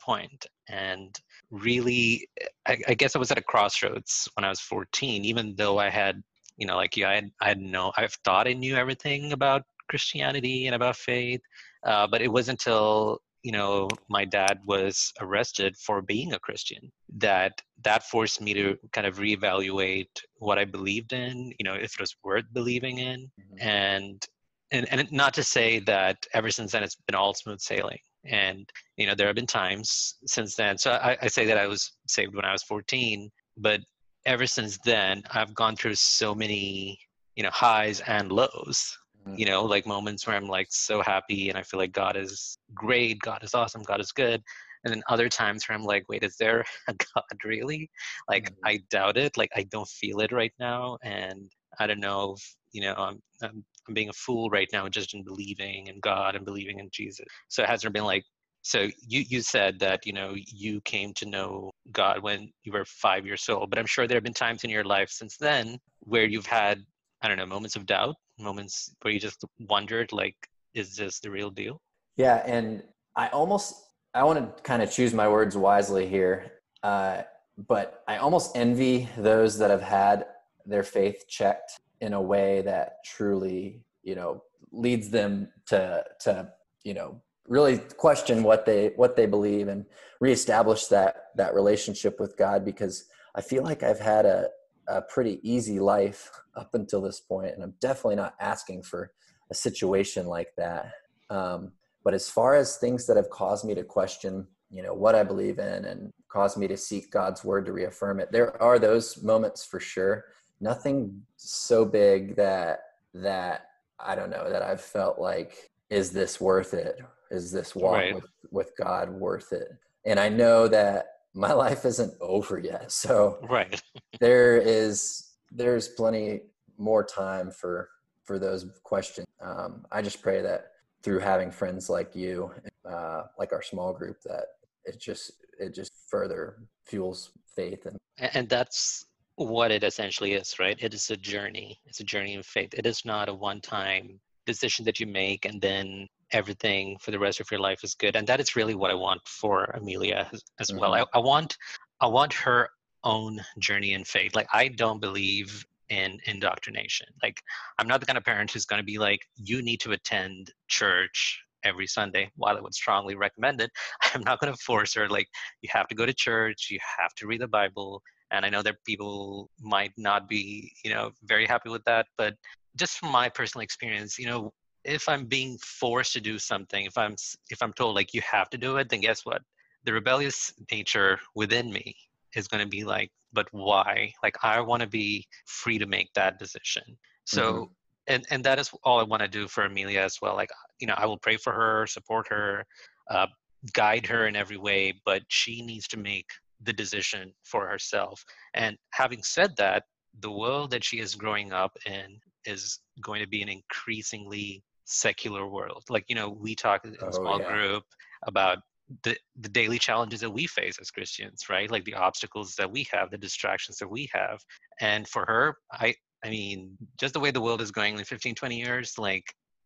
And 0.68 1.14
really, 1.50 2.28
I, 2.66 2.78
I 2.88 2.94
guess 2.94 3.14
I 3.14 3.18
was 3.18 3.30
at 3.30 3.38
a 3.38 3.42
crossroads 3.42 4.28
when 4.34 4.44
I 4.44 4.48
was 4.48 4.60
14, 4.60 5.24
even 5.24 5.54
though 5.56 5.78
I 5.78 5.90
had 5.90 6.22
you 6.56 6.66
know, 6.66 6.76
like 6.76 6.94
yeah, 6.94 7.08
I 7.08 7.14
had, 7.14 7.30
I 7.40 7.48
had 7.48 7.60
no, 7.60 7.90
I've 7.96 8.12
thought 8.22 8.46
I 8.46 8.52
knew 8.52 8.76
everything 8.76 9.32
about 9.32 9.62
Christianity 9.88 10.66
and 10.66 10.74
about 10.74 10.96
faith, 10.96 11.40
uh, 11.86 12.06
but 12.06 12.20
it 12.20 12.28
wasn't 12.28 12.60
until 12.60 13.20
you 13.42 13.52
know 13.52 13.88
my 14.08 14.24
dad 14.24 14.58
was 14.64 15.12
arrested 15.20 15.76
for 15.76 16.02
being 16.02 16.32
a 16.32 16.38
Christian 16.38 16.90
that 17.18 17.60
that 17.84 18.04
forced 18.04 18.40
me 18.40 18.54
to 18.54 18.76
kind 18.92 19.06
of 19.06 19.18
reevaluate 19.18 20.14
what 20.36 20.58
I 20.58 20.64
believed 20.64 21.12
in, 21.12 21.52
you 21.58 21.64
know, 21.64 21.74
if 21.74 21.94
it 21.94 22.00
was 22.00 22.14
worth 22.22 22.44
believing 22.52 22.98
in, 22.98 23.30
mm-hmm. 23.40 23.68
and 23.68 24.26
and 24.70 24.86
and 24.92 25.10
not 25.12 25.34
to 25.34 25.42
say 25.42 25.78
that 25.80 26.16
ever 26.34 26.50
since 26.50 26.72
then 26.72 26.82
it's 26.82 26.96
been 27.06 27.14
all 27.14 27.34
smooth 27.34 27.60
sailing 27.60 27.98
and 28.26 28.68
you 28.96 29.06
know 29.06 29.14
there 29.14 29.26
have 29.26 29.36
been 29.36 29.46
times 29.46 30.16
since 30.26 30.54
then 30.54 30.76
so 30.76 30.92
I, 30.92 31.16
I, 31.22 31.26
say 31.28 31.46
that 31.46 31.56
i 31.56 31.66
was 31.66 31.90
saved 32.06 32.36
when 32.36 32.44
i 32.44 32.52
was 32.52 32.62
14 32.64 33.30
but 33.56 33.80
ever 34.26 34.46
since 34.46 34.76
then 34.84 35.22
i've 35.30 35.54
gone 35.54 35.74
through 35.74 35.94
so 35.94 36.34
many 36.34 37.00
you 37.40 37.42
know 37.42 37.50
highs 37.50 38.00
and 38.00 38.30
lows. 38.30 38.98
You 39.36 39.46
know 39.46 39.64
like 39.64 39.86
moments 39.86 40.26
where 40.26 40.36
i'm 40.36 40.46
like 40.46 40.68
so 40.70 41.02
happy 41.02 41.48
and 41.48 41.58
i 41.58 41.62
feel 41.62 41.78
like 41.78 41.92
god 41.92 42.16
is 42.16 42.58
great 42.74 43.18
god 43.20 43.42
is 43.42 43.54
awesome 43.54 43.82
god 43.82 44.00
is 44.00 44.12
good 44.12 44.42
and 44.84 44.94
then 44.94 45.02
other 45.08 45.28
times 45.28 45.68
where 45.68 45.76
i'm 45.76 45.84
like 45.84 46.04
wait 46.08 46.22
is 46.22 46.36
there 46.36 46.64
a 46.88 46.94
god 47.14 47.24
really 47.44 47.90
like 48.28 48.44
mm-hmm. 48.44 48.66
i 48.66 48.80
doubt 48.90 49.16
it 49.16 49.36
like 49.36 49.50
i 49.56 49.62
don't 49.64 49.88
feel 49.88 50.20
it 50.20 50.32
right 50.32 50.52
now 50.58 50.96
and 51.02 51.50
i 51.78 51.86
don't 51.86 52.00
know 52.00 52.34
if 52.36 52.54
you 52.72 52.80
know 52.80 52.94
I'm, 52.94 53.20
I'm 53.42 53.64
I'm 53.90 53.94
being 53.94 54.08
a 54.08 54.12
fool 54.12 54.48
right 54.50 54.68
now 54.72 54.88
just 54.88 55.14
in 55.14 55.24
believing 55.24 55.88
in 55.88 55.98
God 56.00 56.36
and 56.36 56.44
believing 56.44 56.78
in 56.78 56.88
Jesus. 56.92 57.26
So 57.48 57.64
has 57.64 57.82
there 57.82 57.90
been 57.90 58.04
like 58.04 58.24
so 58.62 58.88
you 59.00 59.24
you 59.28 59.40
said 59.40 59.80
that 59.80 60.06
you 60.06 60.12
know 60.12 60.34
you 60.36 60.80
came 60.82 61.12
to 61.14 61.26
know 61.26 61.70
God 61.92 62.22
when 62.22 62.52
you 62.62 62.72
were 62.72 62.84
five 62.84 63.26
years 63.26 63.48
old, 63.48 63.70
but 63.70 63.78
I'm 63.78 63.86
sure 63.86 64.06
there 64.06 64.16
have 64.16 64.24
been 64.24 64.34
times 64.34 64.64
in 64.64 64.70
your 64.70 64.84
life 64.84 65.10
since 65.10 65.36
then 65.38 65.78
where 66.00 66.24
you've 66.24 66.46
had 66.46 66.84
I 67.22 67.28
don't 67.28 67.36
know 67.36 67.46
moments 67.46 67.76
of 67.76 67.86
doubt, 67.86 68.14
moments 68.40 68.94
where 69.02 69.12
you 69.12 69.20
just 69.20 69.44
wondered 69.68 70.12
like, 70.12 70.36
is 70.74 70.96
this 70.96 71.20
the 71.20 71.30
real 71.30 71.50
deal? 71.50 71.80
Yeah, 72.16 72.42
and 72.46 72.82
I 73.16 73.28
almost 73.28 73.74
I 74.14 74.24
want 74.24 74.56
to 74.56 74.62
kind 74.62 74.82
of 74.82 74.90
choose 74.90 75.14
my 75.14 75.28
words 75.28 75.56
wisely 75.56 76.08
here, 76.08 76.52
uh, 76.82 77.22
but 77.68 78.02
I 78.08 78.16
almost 78.16 78.56
envy 78.56 79.08
those 79.16 79.58
that 79.58 79.70
have 79.70 79.82
had 79.82 80.26
their 80.66 80.82
faith 80.82 81.24
checked 81.28 81.78
in 82.00 82.12
a 82.14 82.20
way 82.20 82.62
that 82.62 83.04
truly 83.04 83.82
you 84.02 84.14
know 84.14 84.42
leads 84.72 85.10
them 85.10 85.48
to 85.66 86.04
to 86.20 86.48
you 86.84 86.94
know 86.94 87.20
really 87.48 87.78
question 87.96 88.42
what 88.42 88.64
they 88.64 88.92
what 88.96 89.16
they 89.16 89.26
believe 89.26 89.68
and 89.68 89.84
reestablish 90.20 90.86
that 90.86 91.16
that 91.36 91.54
relationship 91.54 92.20
with 92.20 92.36
god 92.36 92.64
because 92.64 93.04
i 93.34 93.40
feel 93.40 93.62
like 93.62 93.82
i've 93.82 94.00
had 94.00 94.24
a, 94.24 94.48
a 94.90 95.02
pretty 95.02 95.40
easy 95.42 95.80
life 95.80 96.30
up 96.56 96.74
until 96.74 97.00
this 97.00 97.20
point 97.20 97.54
and 97.54 97.62
i'm 97.62 97.74
definitely 97.80 98.16
not 98.16 98.34
asking 98.40 98.82
for 98.82 99.12
a 99.50 99.54
situation 99.54 100.26
like 100.26 100.52
that 100.56 100.92
um, 101.30 101.72
but 102.02 102.14
as 102.14 102.28
far 102.28 102.54
as 102.54 102.76
things 102.76 103.06
that 103.06 103.16
have 103.16 103.30
caused 103.30 103.64
me 103.64 103.74
to 103.74 103.82
question 103.82 104.46
you 104.70 104.82
know 104.82 104.94
what 104.94 105.14
i 105.14 105.22
believe 105.22 105.58
in 105.58 105.84
and 105.84 106.12
caused 106.28 106.56
me 106.56 106.68
to 106.68 106.76
seek 106.76 107.10
god's 107.10 107.44
word 107.44 107.64
to 107.66 107.72
reaffirm 107.72 108.20
it 108.20 108.30
there 108.30 108.60
are 108.62 108.78
those 108.78 109.22
moments 109.22 109.64
for 109.64 109.80
sure 109.80 110.24
nothing 110.60 111.22
so 111.36 111.84
big 111.84 112.36
that 112.36 112.80
that 113.14 113.66
I 113.98 114.14
don't 114.14 114.30
know 114.30 114.50
that 114.50 114.62
I've 114.62 114.80
felt 114.80 115.18
like 115.18 115.70
is 115.88 116.10
this 116.10 116.40
worth 116.40 116.74
it? 116.74 117.00
Is 117.30 117.50
this 117.50 117.74
walk 117.74 117.94
right. 117.94 118.14
with, 118.14 118.26
with 118.50 118.72
God 118.80 119.10
worth 119.10 119.52
it? 119.52 119.68
And 120.04 120.18
I 120.18 120.28
know 120.28 120.68
that 120.68 121.19
my 121.34 121.52
life 121.52 121.84
isn't 121.84 122.14
over 122.20 122.58
yet. 122.58 122.92
So 123.00 123.38
right. 123.48 123.80
there 124.20 124.56
is 124.56 125.32
there's 125.50 125.88
plenty 125.88 126.42
more 126.78 127.04
time 127.04 127.50
for 127.50 127.88
for 128.24 128.38
those 128.38 128.66
questions. 128.84 129.26
Um, 129.40 129.84
I 129.90 130.02
just 130.02 130.22
pray 130.22 130.42
that 130.42 130.72
through 131.02 131.20
having 131.20 131.50
friends 131.50 131.88
like 131.88 132.14
you, 132.14 132.52
uh, 132.88 133.22
like 133.38 133.52
our 133.52 133.62
small 133.62 133.92
group, 133.92 134.20
that 134.24 134.44
it 134.84 135.00
just 135.00 135.32
it 135.58 135.74
just 135.74 135.92
further 136.08 136.58
fuels 136.86 137.32
faith 137.54 137.86
and 137.86 137.98
and 138.34 138.48
that's 138.48 139.06
what 139.36 139.70
it 139.70 139.82
essentially 139.82 140.34
is, 140.34 140.58
right? 140.58 140.76
It 140.80 140.92
is 140.92 141.10
a 141.10 141.16
journey. 141.16 141.78
It's 141.86 142.00
a 142.00 142.04
journey 142.04 142.34
of 142.36 142.44
faith. 142.44 142.74
It 142.74 142.84
is 142.86 143.04
not 143.04 143.28
a 143.28 143.34
one 143.34 143.60
time 143.60 144.20
decision 144.46 144.84
that 144.84 145.00
you 145.00 145.06
make 145.06 145.44
and 145.46 145.60
then 145.60 146.06
everything 146.32 146.96
for 147.00 147.10
the 147.10 147.18
rest 147.18 147.40
of 147.40 147.50
your 147.50 147.60
life 147.60 147.82
is 147.84 147.94
good. 147.94 148.16
And 148.16 148.26
that 148.26 148.40
is 148.40 148.56
really 148.56 148.74
what 148.74 148.90
I 148.90 148.94
want 148.94 149.20
for 149.26 149.64
Amelia 149.74 150.28
as, 150.32 150.42
as 150.58 150.68
mm-hmm. 150.68 150.80
well. 150.80 150.94
I, 150.94 151.04
I 151.14 151.18
want 151.18 151.56
I 152.00 152.06
want 152.06 152.32
her 152.32 152.68
own 153.04 153.40
journey 153.58 153.92
in 153.94 154.04
faith. 154.04 154.34
Like 154.34 154.48
I 154.52 154.68
don't 154.68 155.00
believe 155.00 155.64
in 155.88 156.18
indoctrination. 156.26 157.06
Like 157.22 157.40
I'm 157.78 157.88
not 157.88 158.00
the 158.00 158.06
kind 158.06 158.18
of 158.18 158.24
parent 158.24 158.50
who's 158.50 158.66
going 158.66 158.80
to 158.80 158.84
be 158.84 158.98
like, 158.98 159.20
you 159.36 159.62
need 159.62 159.80
to 159.80 159.92
attend 159.92 160.52
church 160.68 161.42
every 161.64 161.86
Sunday. 161.86 162.30
While 162.36 162.56
I 162.56 162.60
would 162.60 162.74
strongly 162.74 163.16
recommend 163.16 163.60
it, 163.60 163.70
I'm 164.14 164.22
not 164.22 164.40
going 164.40 164.52
to 164.52 164.58
force 164.58 164.94
her. 164.94 165.08
Like 165.08 165.28
you 165.62 165.68
have 165.72 165.88
to 165.88 165.94
go 165.94 166.06
to 166.06 166.14
church, 166.14 166.68
you 166.70 166.78
have 166.98 167.14
to 167.16 167.26
read 167.26 167.40
the 167.40 167.48
Bible, 167.48 168.02
and 168.30 168.44
i 168.44 168.48
know 168.48 168.62
that 168.62 168.76
people 168.86 169.50
might 169.60 169.92
not 169.96 170.28
be 170.28 170.72
you 170.84 170.92
know 170.92 171.10
very 171.24 171.46
happy 171.46 171.68
with 171.68 171.82
that 171.84 172.06
but 172.16 172.34
just 172.76 172.98
from 172.98 173.10
my 173.10 173.28
personal 173.28 173.62
experience 173.62 174.18
you 174.18 174.26
know 174.26 174.52
if 174.84 175.08
i'm 175.08 175.24
being 175.26 175.58
forced 175.58 176.12
to 176.12 176.20
do 176.20 176.38
something 176.38 176.84
if 176.84 176.96
i'm 176.96 177.14
if 177.50 177.62
i'm 177.62 177.72
told 177.72 177.94
like 177.94 178.14
you 178.14 178.20
have 178.22 178.48
to 178.50 178.58
do 178.58 178.76
it 178.76 178.88
then 178.88 179.00
guess 179.00 179.24
what 179.24 179.42
the 179.84 179.92
rebellious 179.92 180.52
nature 180.70 181.18
within 181.34 181.70
me 181.70 181.94
is 182.34 182.48
going 182.48 182.62
to 182.62 182.68
be 182.68 182.84
like 182.84 183.10
but 183.32 183.46
why 183.52 184.12
like 184.22 184.36
i 184.42 184.60
want 184.60 184.80
to 184.80 184.88
be 184.88 185.26
free 185.46 185.78
to 185.78 185.86
make 185.86 186.12
that 186.14 186.38
decision 186.38 186.82
so 187.24 187.52
mm-hmm. 187.52 187.64
and 188.06 188.24
and 188.30 188.44
that 188.44 188.58
is 188.58 188.70
all 188.84 189.00
i 189.00 189.04
want 189.04 189.22
to 189.22 189.28
do 189.28 189.46
for 189.48 189.64
amelia 189.64 190.00
as 190.00 190.18
well 190.22 190.34
like 190.34 190.50
you 190.80 190.86
know 190.86 190.94
i 190.96 191.06
will 191.06 191.18
pray 191.18 191.36
for 191.36 191.52
her 191.52 191.86
support 191.86 192.26
her 192.28 192.64
uh, 193.10 193.26
guide 193.74 194.06
her 194.06 194.26
in 194.26 194.36
every 194.36 194.56
way 194.56 194.94
but 195.04 195.22
she 195.28 195.62
needs 195.62 195.86
to 195.88 195.98
make 195.98 196.26
the 196.62 196.72
decision 196.72 197.32
for 197.42 197.66
herself. 197.66 198.24
And 198.54 198.76
having 198.92 199.22
said 199.22 199.56
that, 199.56 199.84
the 200.20 200.30
world 200.30 200.70
that 200.72 200.84
she 200.84 200.98
is 200.98 201.14
growing 201.14 201.52
up 201.52 201.76
in 201.86 202.20
is 202.44 202.80
going 203.00 203.20
to 203.20 203.28
be 203.28 203.42
an 203.42 203.48
increasingly 203.48 204.62
secular 204.90 205.46
world. 205.46 205.84
Like, 205.88 206.04
you 206.08 206.14
know, 206.14 206.28
we 206.28 206.54
talk 206.54 206.84
in 206.84 206.94
a 207.00 207.06
oh, 207.06 207.10
small 207.10 207.40
yeah. 207.40 207.52
group 207.52 207.84
about 208.26 208.58
the, 209.04 209.16
the 209.38 209.48
daily 209.48 209.78
challenges 209.78 210.20
that 210.20 210.30
we 210.30 210.46
face 210.46 210.78
as 210.80 210.90
Christians, 210.90 211.44
right? 211.48 211.70
Like 211.70 211.84
the 211.84 211.94
obstacles 211.94 212.54
that 212.56 212.70
we 212.70 212.86
have, 212.92 213.10
the 213.10 213.18
distractions 213.18 213.78
that 213.78 213.88
we 213.88 214.10
have. 214.12 214.40
And 214.80 215.06
for 215.08 215.24
her, 215.26 215.56
I 215.72 215.94
I 216.24 216.28
mean, 216.28 216.76
just 216.98 217.14
the 217.14 217.20
way 217.20 217.30
the 217.30 217.40
world 217.40 217.62
is 217.62 217.70
going 217.70 217.98
in 217.98 218.04
15, 218.04 218.34
20 218.34 218.58
years, 218.58 218.98
like 218.98 219.24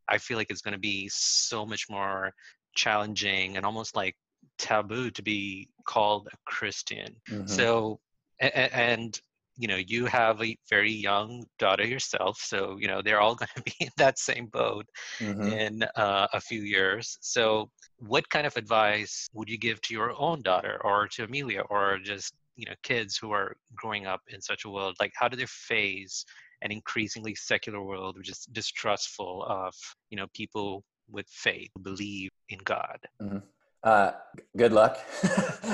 I 0.09 0.19
feel 0.19 0.37
like 0.37 0.51
it's 0.51 0.61
going 0.61 0.75
to 0.75 0.79
be 0.79 1.09
so 1.13 1.67
much 1.67 1.87
more 1.91 2.33
challenging 2.77 3.57
and 3.57 3.67
almost 3.67 3.97
like 3.97 4.15
taboo 4.59 5.11
to 5.11 5.23
be 5.23 5.69
called 5.87 6.29
a 6.33 6.37
Christian. 6.47 7.17
Mm-hmm. 7.29 7.47
So, 7.47 7.99
and, 8.41 8.73
and, 8.73 9.21
you 9.57 9.69
know, 9.69 9.77
you 9.77 10.07
have 10.07 10.43
a 10.43 10.57
very 10.69 10.91
young 10.91 11.45
daughter 11.59 11.87
yourself, 11.87 12.39
so 12.41 12.77
you 12.79 12.89
know 12.89 13.03
they're 13.03 13.21
all 13.21 13.35
going 13.43 13.49
to 13.57 13.63
be 13.63 13.75
in 13.81 13.91
that 13.97 14.19
same 14.19 14.47
boat 14.47 14.87
mm-hmm. 15.19 15.43
in 15.43 15.83
uh, 15.97 16.27
a 16.33 16.41
few 16.41 16.63
years. 16.63 17.19
So, 17.21 17.71
what 17.99 18.29
kind 18.31 18.47
of 18.47 18.57
advice 18.57 19.29
would 19.33 19.49
you 19.49 19.59
give 19.59 19.81
to 19.83 19.95
your 19.95 20.15
own 20.19 20.43
daughter, 20.43 20.81
or 20.85 21.09
to 21.09 21.25
Amelia, 21.25 21.63
or 21.71 21.99
just 21.99 22.35
you 22.57 22.67
know 22.67 22.75
kids 22.83 23.17
who 23.17 23.31
are 23.31 23.57
growing 23.75 24.07
up 24.07 24.23
in 24.29 24.41
such 24.41 24.65
a 24.65 24.71
world? 24.71 24.97
Like, 25.01 25.13
how 25.15 25.29
do 25.29 25.37
they 25.37 25.47
phase 25.47 26.25
an 26.63 26.73
increasingly 26.73 27.35
secular 27.35 27.83
world, 27.83 28.17
which 28.17 28.31
is 28.31 28.47
distrustful 28.53 29.45
of 29.49 29.75
you 30.11 30.17
know 30.17 30.27
people 30.35 30.83
with 31.11 31.27
faith, 31.29 31.71
who 31.77 31.83
believe 31.83 32.31
in 32.49 32.59
God? 32.65 32.99
Mm-hmm. 33.23 33.39
Uh, 33.85 34.13
good 34.57 34.73
luck. 34.73 34.99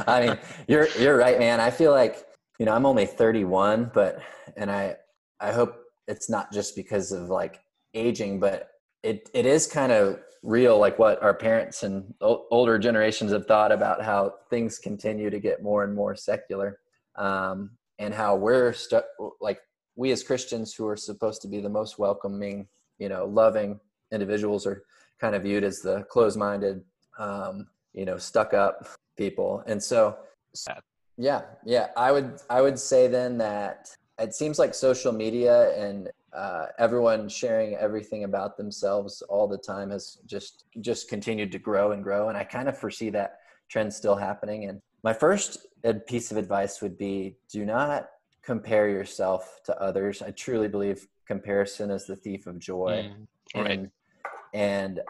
I 0.07 0.27
mean, 0.27 0.39
you're 0.69 0.89
you're 0.99 1.17
right, 1.17 1.39
man. 1.39 1.61
I 1.61 1.71
feel 1.71 1.93
like 1.93 2.27
you 2.61 2.67
know 2.67 2.75
I'm 2.75 2.85
only 2.85 3.07
31, 3.07 3.91
but 3.95 4.21
and 4.57 4.71
I 4.71 4.97
I 5.41 5.51
hope 5.51 5.83
it's 6.07 6.29
not 6.29 6.53
just 6.53 6.77
because 6.77 7.11
of 7.11 7.31
like 7.31 7.61
aging, 7.95 8.39
but 8.39 8.69
it 9.03 9.31
it 9.33 9.47
is 9.47 9.67
kind 9.67 9.91
of 9.91 10.21
real, 10.43 10.79
like 10.79 10.99
what 10.99 11.23
our 11.23 11.33
parents 11.33 11.83
and 11.85 12.13
o- 12.21 12.47
older 12.51 12.79
generations 12.79 13.33
have 13.33 13.47
thought 13.47 13.73
about 13.73 14.05
how 14.05 14.35
things 14.51 14.79
continue 14.79 15.31
to 15.31 15.41
get 15.41 15.63
more 15.63 15.85
and 15.85 15.95
more 15.95 16.15
secular, 16.15 16.81
um, 17.17 17.71
and 17.99 18.13
how 18.13 18.37
we're 18.37 18.75
stuck 18.75 19.07
like 19.41 19.61
we 19.97 20.13
as 20.13 20.23
Christians 20.23 20.75
who 20.75 20.87
are 20.87 20.99
supposed 20.99 21.41
to 21.41 21.49
be 21.49 21.61
the 21.61 21.69
most 21.71 21.99
welcoming, 21.99 22.69
you 22.99 23.09
know, 23.09 23.25
loving 23.25 23.81
individuals 24.13 24.67
are 24.67 24.83
kind 25.19 25.35
of 25.35 25.45
viewed 25.45 25.65
as 25.65 25.81
the 25.81 26.03
closed-minded 26.11 26.83
um, 27.19 27.69
you 27.95 28.05
know 28.05 28.19
stuck 28.19 28.53
up 28.53 28.87
people. 29.17 29.65
And 29.67 29.83
so 29.83 30.19
yeah 31.17 31.43
yeah 31.65 31.89
i 31.97 32.13
would 32.13 32.41
i 32.49 32.61
would 32.61 32.79
say 32.79 33.07
then 33.07 33.39
that 33.39 33.89
it 34.19 34.35
seems 34.35 34.59
like 34.59 34.75
social 34.75 35.13
media 35.13 35.73
and 35.77 36.11
uh, 36.33 36.67
everyone 36.79 37.29
sharing 37.29 37.75
everything 37.75 38.23
about 38.23 38.57
themselves 38.57 39.21
all 39.23 39.49
the 39.49 39.59
time 39.59 39.91
has 39.91 40.19
just 40.27 40.65
just 40.81 41.09
continued 41.09 41.51
to 41.51 41.59
grow 41.59 41.91
and 41.93 42.05
grow 42.05 42.29
and 42.29 42.39
i 42.39 42.45
kind 42.45 42.69
of 42.69 42.79
foresee 42.79 43.11
that 43.11 43.39
trend 43.69 43.93
still 43.93 44.15
happening 44.15 44.67
and 44.67 44.81
my 45.03 45.13
first 45.13 45.67
piece 46.07 46.31
of 46.31 46.37
advice 46.37 46.81
would 46.83 46.97
be 46.97 47.37
do 47.51 47.65
not 47.65 48.09
compare 48.43 48.89
yourself 48.89 49.61
to 49.65 49.81
others. 49.81 50.23
I 50.23 50.31
truly 50.31 50.69
believe 50.69 51.07
comparison 51.27 51.91
is 51.91 52.07
the 52.07 52.17
thief 52.17 52.47
of 52.47 52.59
joy. 52.59 53.11
Mm, 53.55 53.63
right. 53.63 53.79
And, 53.79 53.91
and 54.53 55.01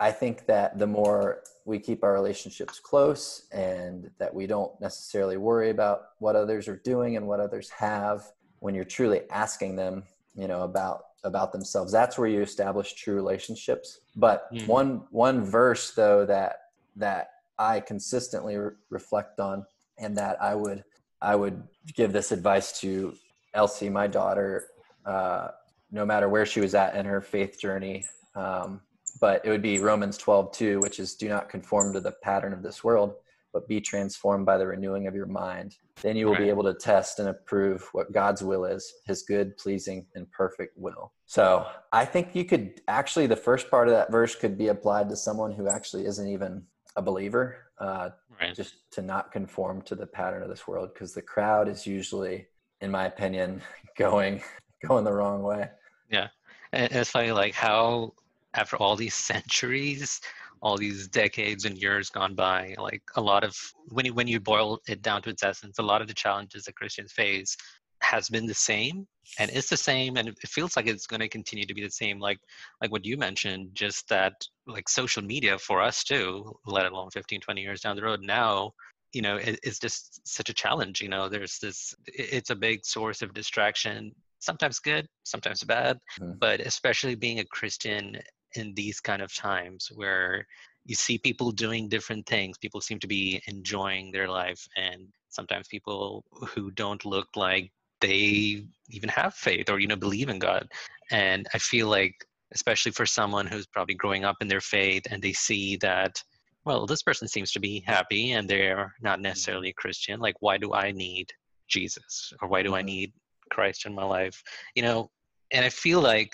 I 0.00 0.10
think 0.10 0.46
that 0.46 0.78
the 0.78 0.86
more 0.86 1.42
we 1.66 1.78
keep 1.78 2.02
our 2.02 2.14
relationships 2.14 2.80
close 2.80 3.46
and 3.52 4.10
that 4.18 4.34
we 4.34 4.46
don't 4.46 4.72
necessarily 4.80 5.36
worry 5.36 5.68
about 5.68 6.00
what 6.18 6.34
others 6.34 6.66
are 6.68 6.78
doing 6.78 7.16
and 7.16 7.26
what 7.26 7.38
others 7.38 7.68
have 7.70 8.24
when 8.60 8.74
you're 8.74 8.84
truly 8.84 9.22
asking 9.30 9.76
them, 9.76 10.02
you 10.34 10.48
know, 10.48 10.62
about 10.62 11.04
about 11.22 11.52
themselves, 11.52 11.92
that's 11.92 12.16
where 12.16 12.28
you 12.28 12.40
establish 12.40 12.94
true 12.94 13.14
relationships. 13.14 14.00
But 14.16 14.50
mm. 14.54 14.66
one 14.66 15.02
one 15.10 15.44
verse 15.44 15.92
though 15.92 16.24
that 16.24 16.56
that 16.96 17.32
I 17.58 17.80
consistently 17.80 18.56
re- 18.56 18.72
reflect 18.88 19.38
on 19.38 19.66
and 19.98 20.16
that 20.16 20.42
I 20.42 20.54
would 20.54 20.82
I 21.20 21.36
would 21.36 21.62
give 21.94 22.14
this 22.14 22.32
advice 22.32 22.80
to 22.80 23.14
Elsie, 23.52 23.90
my 23.90 24.06
daughter, 24.06 24.68
uh, 25.04 25.48
no 25.90 26.06
matter 26.06 26.28
where 26.30 26.46
she 26.46 26.60
was 26.60 26.74
at 26.74 26.96
in 26.96 27.04
her 27.04 27.20
faith 27.20 27.60
journey. 27.60 28.04
Um, 28.34 28.80
but 29.20 29.44
it 29.44 29.50
would 29.50 29.62
be 29.62 29.78
Romans 29.78 30.16
12, 30.18 30.52
2, 30.52 30.80
which 30.80 30.98
is 30.98 31.14
do 31.14 31.28
not 31.28 31.48
conform 31.48 31.92
to 31.92 32.00
the 32.00 32.12
pattern 32.22 32.52
of 32.52 32.62
this 32.62 32.84
world, 32.84 33.14
but 33.52 33.68
be 33.68 33.80
transformed 33.80 34.46
by 34.46 34.56
the 34.56 34.66
renewing 34.66 35.06
of 35.06 35.14
your 35.14 35.26
mind. 35.26 35.76
Then 36.02 36.16
you 36.16 36.26
will 36.26 36.34
right. 36.34 36.42
be 36.42 36.48
able 36.48 36.62
to 36.64 36.74
test 36.74 37.18
and 37.18 37.28
approve 37.28 37.88
what 37.92 38.12
God's 38.12 38.42
will 38.42 38.64
is, 38.64 38.92
his 39.06 39.22
good, 39.22 39.56
pleasing, 39.56 40.06
and 40.14 40.30
perfect 40.30 40.76
will. 40.76 41.12
So 41.26 41.66
I 41.92 42.04
think 42.04 42.34
you 42.34 42.44
could 42.44 42.80
actually, 42.88 43.26
the 43.26 43.36
first 43.36 43.70
part 43.70 43.88
of 43.88 43.94
that 43.94 44.10
verse 44.10 44.34
could 44.34 44.56
be 44.56 44.68
applied 44.68 45.08
to 45.08 45.16
someone 45.16 45.52
who 45.52 45.68
actually 45.68 46.06
isn't 46.06 46.28
even 46.28 46.62
a 46.96 47.02
believer, 47.02 47.56
uh, 47.78 48.10
right. 48.40 48.54
just 48.54 48.74
to 48.92 49.02
not 49.02 49.32
conform 49.32 49.82
to 49.82 49.94
the 49.94 50.06
pattern 50.06 50.42
of 50.42 50.48
this 50.48 50.66
world, 50.66 50.90
because 50.92 51.14
the 51.14 51.22
crowd 51.22 51.68
is 51.68 51.86
usually, 51.86 52.46
in 52.80 52.90
my 52.90 53.06
opinion, 53.06 53.62
going 53.98 54.42
going 54.86 55.04
the 55.04 55.12
wrong 55.12 55.42
way. 55.42 55.68
Yeah, 56.10 56.28
and 56.72 56.90
it's 56.92 57.10
funny, 57.10 57.32
like 57.32 57.54
how 57.54 58.14
after 58.54 58.76
all 58.76 58.96
these 58.96 59.14
centuries 59.14 60.20
all 60.62 60.76
these 60.76 61.08
decades 61.08 61.64
and 61.64 61.78
years 61.78 62.10
gone 62.10 62.34
by 62.34 62.74
like 62.78 63.02
a 63.16 63.20
lot 63.20 63.44
of 63.44 63.56
when 63.88 64.04
you 64.04 64.14
when 64.14 64.28
you 64.28 64.38
boil 64.38 64.78
it 64.88 65.02
down 65.02 65.22
to 65.22 65.30
its 65.30 65.42
essence 65.42 65.78
a 65.78 65.82
lot 65.82 66.02
of 66.02 66.08
the 66.08 66.14
challenges 66.14 66.64
that 66.64 66.76
christians 66.76 67.12
face 67.12 67.56
has 68.02 68.28
been 68.28 68.46
the 68.46 68.54
same 68.54 69.06
and 69.38 69.50
it's 69.52 69.68
the 69.68 69.76
same 69.76 70.16
and 70.16 70.28
it 70.28 70.38
feels 70.48 70.74
like 70.74 70.86
it's 70.86 71.06
going 71.06 71.20
to 71.20 71.28
continue 71.28 71.66
to 71.66 71.74
be 71.74 71.82
the 71.82 71.90
same 71.90 72.18
like 72.18 72.38
like 72.80 72.90
what 72.90 73.04
you 73.04 73.16
mentioned 73.16 73.68
just 73.74 74.08
that 74.08 74.32
like 74.66 74.88
social 74.88 75.22
media 75.22 75.58
for 75.58 75.80
us 75.80 76.02
too 76.02 76.52
let 76.66 76.90
alone 76.90 77.10
15 77.10 77.40
20 77.40 77.60
years 77.60 77.80
down 77.80 77.96
the 77.96 78.02
road 78.02 78.20
now 78.22 78.72
you 79.12 79.22
know 79.22 79.36
it, 79.36 79.58
it's 79.62 79.78
just 79.78 80.26
such 80.26 80.48
a 80.48 80.54
challenge 80.54 81.00
you 81.00 81.08
know 81.08 81.28
there's 81.28 81.58
this 81.58 81.94
it's 82.06 82.50
a 82.50 82.56
big 82.56 82.84
source 82.84 83.22
of 83.22 83.34
distraction 83.34 84.12
sometimes 84.38 84.78
good 84.78 85.06
sometimes 85.24 85.62
bad 85.64 85.98
mm-hmm. 86.18 86.32
but 86.38 86.60
especially 86.60 87.14
being 87.14 87.40
a 87.40 87.44
christian 87.46 88.16
in 88.54 88.74
these 88.74 89.00
kind 89.00 89.22
of 89.22 89.34
times 89.34 89.90
where 89.94 90.46
you 90.84 90.94
see 90.94 91.18
people 91.18 91.50
doing 91.50 91.88
different 91.88 92.26
things 92.26 92.58
people 92.58 92.80
seem 92.80 92.98
to 92.98 93.06
be 93.06 93.40
enjoying 93.46 94.10
their 94.10 94.28
life 94.28 94.66
and 94.76 95.06
sometimes 95.28 95.68
people 95.68 96.24
who 96.48 96.70
don't 96.72 97.04
look 97.04 97.28
like 97.36 97.70
they 98.00 98.64
even 98.88 99.08
have 99.08 99.34
faith 99.34 99.68
or 99.70 99.78
you 99.78 99.86
know 99.86 99.96
believe 99.96 100.28
in 100.28 100.38
god 100.38 100.66
and 101.10 101.46
i 101.54 101.58
feel 101.58 101.88
like 101.88 102.14
especially 102.52 102.90
for 102.92 103.06
someone 103.06 103.46
who's 103.46 103.66
probably 103.66 103.94
growing 103.94 104.24
up 104.24 104.36
in 104.40 104.48
their 104.48 104.60
faith 104.60 105.02
and 105.10 105.22
they 105.22 105.32
see 105.32 105.76
that 105.76 106.22
well 106.64 106.86
this 106.86 107.02
person 107.02 107.28
seems 107.28 107.52
to 107.52 107.60
be 107.60 107.82
happy 107.86 108.32
and 108.32 108.48
they're 108.48 108.94
not 109.00 109.16
mm-hmm. 109.16 109.24
necessarily 109.24 109.68
a 109.68 109.74
christian 109.74 110.18
like 110.20 110.36
why 110.40 110.56
do 110.56 110.72
i 110.72 110.90
need 110.90 111.30
jesus 111.68 112.32
or 112.42 112.48
why 112.48 112.62
do 112.62 112.74
i 112.74 112.80
mm-hmm. 112.80 112.86
need 112.86 113.12
christ 113.50 113.86
in 113.86 113.94
my 113.94 114.04
life 114.04 114.42
you 114.74 114.82
know 114.82 115.10
and 115.52 115.64
i 115.64 115.68
feel 115.68 116.00
like 116.00 116.32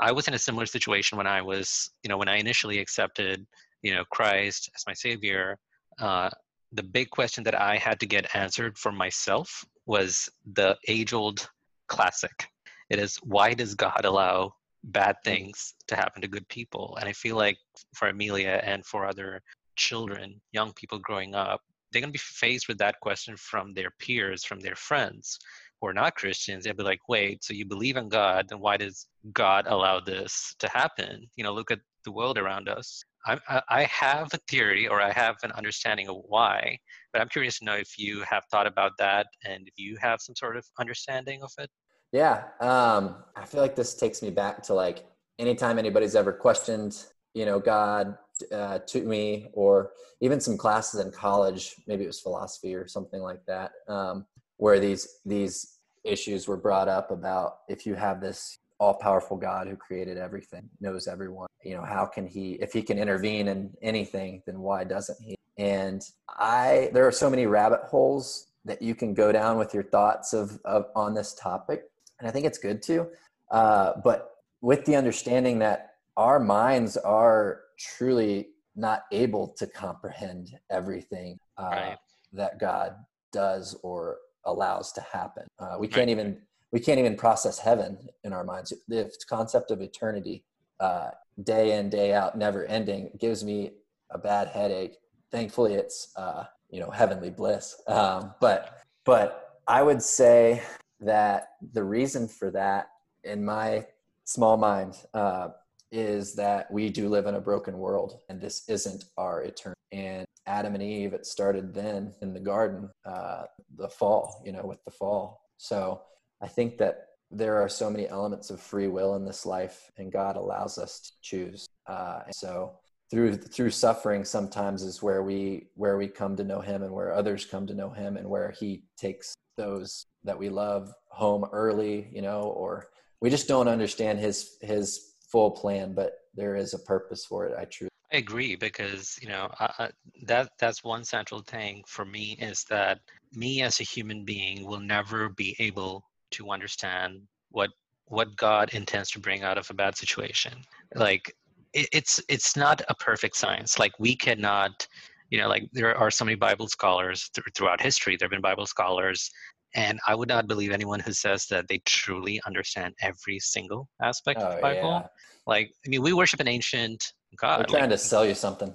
I 0.00 0.12
was 0.12 0.28
in 0.28 0.34
a 0.34 0.38
similar 0.38 0.66
situation 0.66 1.16
when 1.16 1.26
I 1.26 1.40
was, 1.42 1.90
you 2.02 2.08
know, 2.08 2.18
when 2.18 2.28
I 2.28 2.36
initially 2.36 2.78
accepted, 2.78 3.46
you 3.82 3.94
know, 3.94 4.04
Christ 4.10 4.70
as 4.74 4.84
my 4.86 4.92
savior. 4.92 5.58
Uh, 5.98 6.30
the 6.72 6.82
big 6.82 7.10
question 7.10 7.44
that 7.44 7.58
I 7.58 7.76
had 7.76 7.98
to 8.00 8.06
get 8.06 8.34
answered 8.34 8.76
for 8.76 8.92
myself 8.92 9.64
was 9.86 10.28
the 10.54 10.76
age-old 10.88 11.48
classic. 11.88 12.48
It 12.90 12.98
is 12.98 13.16
why 13.22 13.54
does 13.54 13.74
God 13.74 14.04
allow 14.04 14.54
bad 14.84 15.16
things 15.24 15.74
to 15.88 15.96
happen 15.96 16.22
to 16.22 16.28
good 16.28 16.46
people? 16.48 16.96
And 17.00 17.08
I 17.08 17.12
feel 17.12 17.36
like 17.36 17.56
for 17.94 18.08
Amelia 18.08 18.60
and 18.64 18.84
for 18.84 19.06
other 19.06 19.40
children, 19.76 20.40
young 20.52 20.72
people 20.74 20.98
growing 20.98 21.34
up, 21.34 21.62
they're 21.90 22.02
going 22.02 22.12
to 22.12 22.18
be 22.18 22.18
faced 22.18 22.68
with 22.68 22.78
that 22.78 23.00
question 23.00 23.36
from 23.36 23.72
their 23.72 23.90
peers, 23.98 24.44
from 24.44 24.60
their 24.60 24.74
friends 24.74 25.38
who 25.80 25.88
are 25.88 25.94
not 25.94 26.14
Christians, 26.14 26.64
they'll 26.64 26.74
be 26.74 26.82
like, 26.82 27.00
wait, 27.08 27.44
so 27.44 27.54
you 27.54 27.66
believe 27.66 27.96
in 27.96 28.08
God, 28.08 28.46
then 28.48 28.60
why 28.60 28.76
does 28.76 29.06
God 29.32 29.66
allow 29.68 30.00
this 30.00 30.54
to 30.58 30.68
happen? 30.68 31.28
You 31.36 31.44
know, 31.44 31.52
look 31.52 31.70
at 31.70 31.80
the 32.04 32.12
world 32.12 32.38
around 32.38 32.68
us. 32.68 33.02
I, 33.26 33.60
I 33.68 33.82
have 33.84 34.28
a 34.32 34.38
theory 34.48 34.86
or 34.86 35.00
I 35.00 35.10
have 35.10 35.36
an 35.42 35.50
understanding 35.52 36.08
of 36.08 36.16
why, 36.28 36.78
but 37.12 37.20
I'm 37.20 37.28
curious 37.28 37.58
to 37.58 37.64
know 37.64 37.74
if 37.74 37.98
you 37.98 38.22
have 38.28 38.44
thought 38.50 38.68
about 38.68 38.92
that 38.98 39.26
and 39.44 39.66
if 39.66 39.74
you 39.76 39.96
have 40.00 40.20
some 40.20 40.36
sort 40.36 40.56
of 40.56 40.64
understanding 40.78 41.42
of 41.42 41.50
it. 41.58 41.68
Yeah, 42.12 42.44
um, 42.60 43.16
I 43.34 43.44
feel 43.44 43.60
like 43.60 43.74
this 43.74 43.94
takes 43.94 44.22
me 44.22 44.30
back 44.30 44.62
to 44.64 44.74
like 44.74 45.06
anytime 45.38 45.78
anybody's 45.78 46.14
ever 46.14 46.32
questioned, 46.32 47.04
you 47.34 47.44
know, 47.44 47.58
God 47.58 48.16
uh, 48.52 48.78
to 48.86 49.02
me, 49.02 49.48
or 49.52 49.90
even 50.20 50.40
some 50.40 50.56
classes 50.56 51.00
in 51.00 51.10
college, 51.10 51.74
maybe 51.86 52.04
it 52.04 52.06
was 52.06 52.20
philosophy 52.20 52.74
or 52.74 52.86
something 52.86 53.20
like 53.20 53.44
that. 53.46 53.72
Um, 53.88 54.26
where 54.58 54.80
these 54.80 55.20
these 55.24 55.78
issues 56.04 56.46
were 56.46 56.56
brought 56.56 56.88
up 56.88 57.10
about 57.10 57.58
if 57.68 57.84
you 57.86 57.94
have 57.94 58.20
this 58.20 58.58
all-powerful 58.78 59.36
God 59.36 59.66
who 59.66 59.76
created 59.76 60.18
everything, 60.18 60.68
knows 60.80 61.08
everyone, 61.08 61.48
you 61.64 61.74
know, 61.74 61.82
how 61.82 62.04
can 62.04 62.26
he 62.26 62.52
if 62.54 62.72
he 62.72 62.82
can 62.82 62.98
intervene 62.98 63.48
in 63.48 63.70
anything, 63.82 64.42
then 64.46 64.60
why 64.60 64.84
doesn't 64.84 65.20
he? 65.20 65.36
And 65.58 66.02
I 66.28 66.90
there 66.92 67.06
are 67.06 67.12
so 67.12 67.30
many 67.30 67.46
rabbit 67.46 67.80
holes 67.82 68.48
that 68.64 68.82
you 68.82 68.94
can 68.94 69.14
go 69.14 69.32
down 69.32 69.58
with 69.58 69.72
your 69.72 69.84
thoughts 69.84 70.32
of, 70.32 70.58
of 70.64 70.86
on 70.94 71.14
this 71.14 71.34
topic. 71.34 71.84
And 72.18 72.28
I 72.28 72.32
think 72.32 72.46
it's 72.46 72.58
good 72.58 72.82
to. 72.82 73.08
Uh, 73.50 73.92
but 74.02 74.32
with 74.60 74.84
the 74.84 74.96
understanding 74.96 75.58
that 75.60 75.94
our 76.16 76.40
minds 76.40 76.96
are 76.96 77.60
truly 77.78 78.48
not 78.74 79.04
able 79.12 79.48
to 79.48 79.66
comprehend 79.66 80.50
everything 80.70 81.38
uh, 81.56 81.68
right. 81.70 81.98
that 82.32 82.58
God 82.58 82.96
does 83.32 83.78
or 83.82 84.18
allows 84.46 84.92
to 84.92 85.00
happen. 85.00 85.46
Uh, 85.58 85.76
we 85.78 85.88
can't 85.88 86.10
even 86.10 86.38
we 86.72 86.80
can't 86.80 86.98
even 86.98 87.16
process 87.16 87.58
heaven 87.58 87.96
in 88.24 88.32
our 88.32 88.44
minds. 88.44 88.72
The 88.88 89.10
concept 89.28 89.70
of 89.70 89.80
eternity, 89.80 90.44
uh, 90.80 91.10
day 91.42 91.78
in 91.78 91.90
day 91.90 92.12
out, 92.12 92.36
never 92.36 92.64
ending, 92.66 93.10
gives 93.18 93.44
me 93.44 93.72
a 94.10 94.18
bad 94.18 94.48
headache. 94.48 94.96
Thankfully, 95.30 95.74
it's 95.74 96.12
uh, 96.16 96.44
you 96.70 96.80
know 96.80 96.90
heavenly 96.90 97.30
bliss. 97.30 97.80
Um, 97.86 98.34
but 98.40 98.82
but 99.04 99.60
I 99.68 99.82
would 99.82 100.02
say 100.02 100.62
that 101.00 101.50
the 101.72 101.84
reason 101.84 102.28
for 102.28 102.50
that, 102.52 102.88
in 103.24 103.44
my 103.44 103.86
small 104.24 104.56
mind, 104.56 104.94
uh, 105.14 105.48
is 105.92 106.34
that 106.34 106.70
we 106.70 106.88
do 106.90 107.08
live 107.08 107.26
in 107.26 107.34
a 107.34 107.40
broken 107.40 107.78
world, 107.78 108.20
and 108.28 108.40
this 108.40 108.68
isn't 108.68 109.04
our 109.16 109.42
eternity. 109.42 109.80
And 109.92 110.26
Adam 110.46 110.74
and 110.74 110.82
Eve, 110.82 111.12
it 111.12 111.26
started 111.26 111.74
then 111.74 112.14
in 112.22 112.32
the 112.32 112.40
garden, 112.40 112.90
uh, 113.04 113.44
the 113.76 113.88
fall, 113.88 114.42
you 114.44 114.52
know, 114.52 114.64
with 114.64 114.82
the 114.84 114.90
fall. 114.90 115.42
So 115.56 116.02
I 116.42 116.48
think 116.48 116.78
that 116.78 117.06
there 117.30 117.60
are 117.60 117.68
so 117.68 117.90
many 117.90 118.08
elements 118.08 118.50
of 118.50 118.60
free 118.60 118.88
will 118.88 119.16
in 119.16 119.24
this 119.24 119.44
life, 119.44 119.90
and 119.96 120.12
God 120.12 120.36
allows 120.36 120.78
us 120.78 121.00
to 121.00 121.12
choose. 121.22 121.66
Uh, 121.86 122.20
so 122.30 122.78
through 123.10 123.36
through 123.36 123.70
suffering, 123.70 124.24
sometimes 124.24 124.82
is 124.82 125.02
where 125.02 125.22
we 125.22 125.68
where 125.74 125.96
we 125.96 126.08
come 126.08 126.36
to 126.36 126.44
know 126.44 126.60
Him, 126.60 126.82
and 126.82 126.92
where 126.92 127.12
others 127.12 127.44
come 127.44 127.66
to 127.66 127.74
know 127.74 127.90
Him, 127.90 128.16
and 128.16 128.28
where 128.28 128.52
He 128.52 128.84
takes 128.96 129.34
those 129.56 130.06
that 130.24 130.38
we 130.38 130.48
love 130.48 130.92
home 131.10 131.46
early, 131.52 132.08
you 132.12 132.22
know, 132.22 132.42
or 132.42 132.88
we 133.20 133.30
just 133.30 133.48
don't 133.48 133.68
understand 133.68 134.18
His 134.18 134.56
His 134.60 135.14
full 135.30 135.50
plan, 135.50 135.94
but 135.94 136.12
there 136.34 136.54
is 136.54 136.74
a 136.74 136.78
purpose 136.78 137.24
for 137.24 137.46
it. 137.46 137.56
I 137.58 137.64
truly. 137.64 137.90
I 138.12 138.18
agree 138.18 138.54
because 138.54 139.18
you 139.20 139.28
know 139.28 139.48
uh, 139.58 139.88
that 140.26 140.50
that's 140.60 140.84
one 140.84 141.04
central 141.04 141.40
thing 141.42 141.82
for 141.86 142.04
me 142.04 142.36
is 142.40 142.64
that 142.70 143.00
me 143.32 143.62
as 143.62 143.80
a 143.80 143.84
human 143.84 144.24
being 144.24 144.64
will 144.64 144.80
never 144.80 145.28
be 145.30 145.56
able 145.58 146.04
to 146.32 146.50
understand 146.50 147.20
what 147.50 147.70
what 148.06 148.36
God 148.36 148.72
intends 148.72 149.10
to 149.10 149.18
bring 149.18 149.42
out 149.42 149.58
of 149.58 149.68
a 149.70 149.74
bad 149.74 149.96
situation. 149.96 150.52
Like 150.94 151.34
it, 151.72 151.88
it's 151.92 152.20
it's 152.28 152.56
not 152.56 152.80
a 152.88 152.94
perfect 152.94 153.36
science. 153.36 153.78
Like 153.78 153.92
we 153.98 154.14
cannot, 154.14 154.86
you 155.30 155.38
know, 155.38 155.48
like 155.48 155.68
there 155.72 155.96
are 155.96 156.10
so 156.10 156.24
many 156.24 156.36
Bible 156.36 156.68
scholars 156.68 157.28
th- 157.34 157.44
throughout 157.56 157.80
history. 157.80 158.16
There 158.16 158.26
have 158.26 158.30
been 158.30 158.40
Bible 158.40 158.66
scholars, 158.66 159.30
and 159.74 159.98
I 160.06 160.14
would 160.14 160.28
not 160.28 160.46
believe 160.46 160.70
anyone 160.70 161.00
who 161.00 161.12
says 161.12 161.46
that 161.50 161.66
they 161.68 161.78
truly 161.84 162.40
understand 162.46 162.94
every 163.02 163.40
single 163.40 163.88
aspect 164.02 164.40
oh, 164.40 164.46
of 164.46 164.56
the 164.56 164.62
Bible. 164.62 164.90
Yeah. 164.90 165.06
Like 165.46 165.72
I 165.84 165.88
mean, 165.88 166.02
we 166.02 166.12
worship 166.12 166.40
an 166.40 166.48
ancient 166.48 167.12
God. 167.36 167.60
We're 167.60 167.64
trying 167.64 167.90
like, 167.90 167.90
to 167.90 167.98
sell 167.98 168.26
you 168.26 168.34
something. 168.34 168.74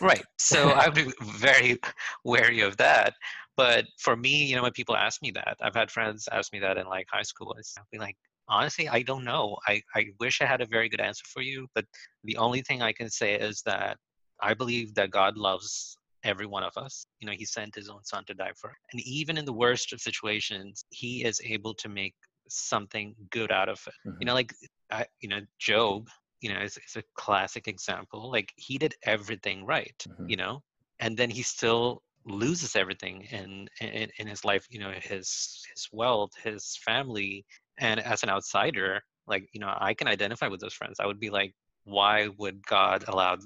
Right. 0.00 0.24
So 0.38 0.70
I 0.70 0.88
would 0.88 0.94
be 0.94 1.12
very 1.22 1.78
wary 2.24 2.60
of 2.60 2.76
that. 2.78 3.14
but 3.56 3.86
for 3.98 4.16
me, 4.16 4.44
you 4.44 4.56
know, 4.56 4.62
when 4.62 4.72
people 4.72 4.96
ask 4.96 5.22
me 5.22 5.30
that, 5.32 5.56
I've 5.60 5.74
had 5.74 5.90
friends 5.90 6.28
ask 6.32 6.52
me 6.52 6.58
that 6.60 6.78
in 6.78 6.86
like 6.86 7.06
high 7.10 7.22
school. 7.22 7.54
It's 7.58 7.74
like, 7.96 8.16
honestly, 8.48 8.88
I 8.88 9.02
don't 9.02 9.24
know. 9.24 9.56
I, 9.66 9.82
I 9.94 10.06
wish 10.20 10.40
I 10.40 10.46
had 10.46 10.60
a 10.60 10.66
very 10.66 10.88
good 10.88 11.00
answer 11.00 11.24
for 11.32 11.42
you, 11.42 11.66
but 11.74 11.84
the 12.24 12.36
only 12.36 12.62
thing 12.62 12.82
I 12.82 12.92
can 12.92 13.10
say 13.10 13.34
is 13.34 13.62
that 13.66 13.96
I 14.42 14.54
believe 14.54 14.94
that 14.94 15.10
God 15.10 15.36
loves 15.36 15.96
every 16.24 16.46
one 16.46 16.62
of 16.62 16.76
us. 16.76 17.06
You 17.20 17.26
know, 17.26 17.32
He 17.32 17.44
sent 17.44 17.74
His 17.74 17.88
own 17.88 18.02
Son 18.04 18.24
to 18.26 18.34
die 18.34 18.52
for. 18.56 18.74
And 18.92 19.00
even 19.02 19.38
in 19.38 19.44
the 19.44 19.52
worst 19.52 19.92
of 19.92 20.00
situations, 20.00 20.84
He 20.90 21.24
is 21.24 21.40
able 21.44 21.74
to 21.74 21.88
make 21.88 22.14
something 22.48 23.14
good 23.30 23.52
out 23.52 23.68
of 23.68 23.80
it. 23.86 23.94
Mm-hmm. 24.08 24.16
You 24.20 24.26
know, 24.26 24.34
like, 24.34 24.52
I, 24.90 25.06
you 25.20 25.28
know, 25.28 25.40
Job, 25.58 26.08
you 26.42 26.52
know, 26.52 26.60
is, 26.60 26.76
is 26.76 26.96
a 26.96 27.02
classic 27.14 27.68
example. 27.68 28.30
Like, 28.30 28.52
he 28.56 28.76
did 28.76 28.94
everything 29.04 29.64
right, 29.64 29.94
mm-hmm. 30.06 30.28
you 30.28 30.36
know, 30.36 30.62
and 31.00 31.16
then 31.16 31.30
he 31.30 31.42
still 31.42 32.02
loses 32.24 32.76
everything 32.76 33.22
in, 33.30 33.68
in 33.80 34.08
in 34.18 34.26
his 34.26 34.44
life 34.44 34.66
you 34.70 34.78
know 34.78 34.92
his 34.92 35.64
his 35.74 35.88
wealth 35.92 36.30
his 36.42 36.78
family 36.84 37.44
and 37.78 37.98
as 38.00 38.22
an 38.22 38.28
outsider 38.28 39.00
like 39.26 39.48
you 39.52 39.60
know 39.60 39.74
i 39.80 39.92
can 39.92 40.06
identify 40.06 40.46
with 40.46 40.60
those 40.60 40.72
friends 40.72 40.98
i 41.00 41.06
would 41.06 41.18
be 41.18 41.30
like 41.30 41.52
why 41.84 42.28
would 42.38 42.64
god 42.66 43.04
allow 43.08 43.36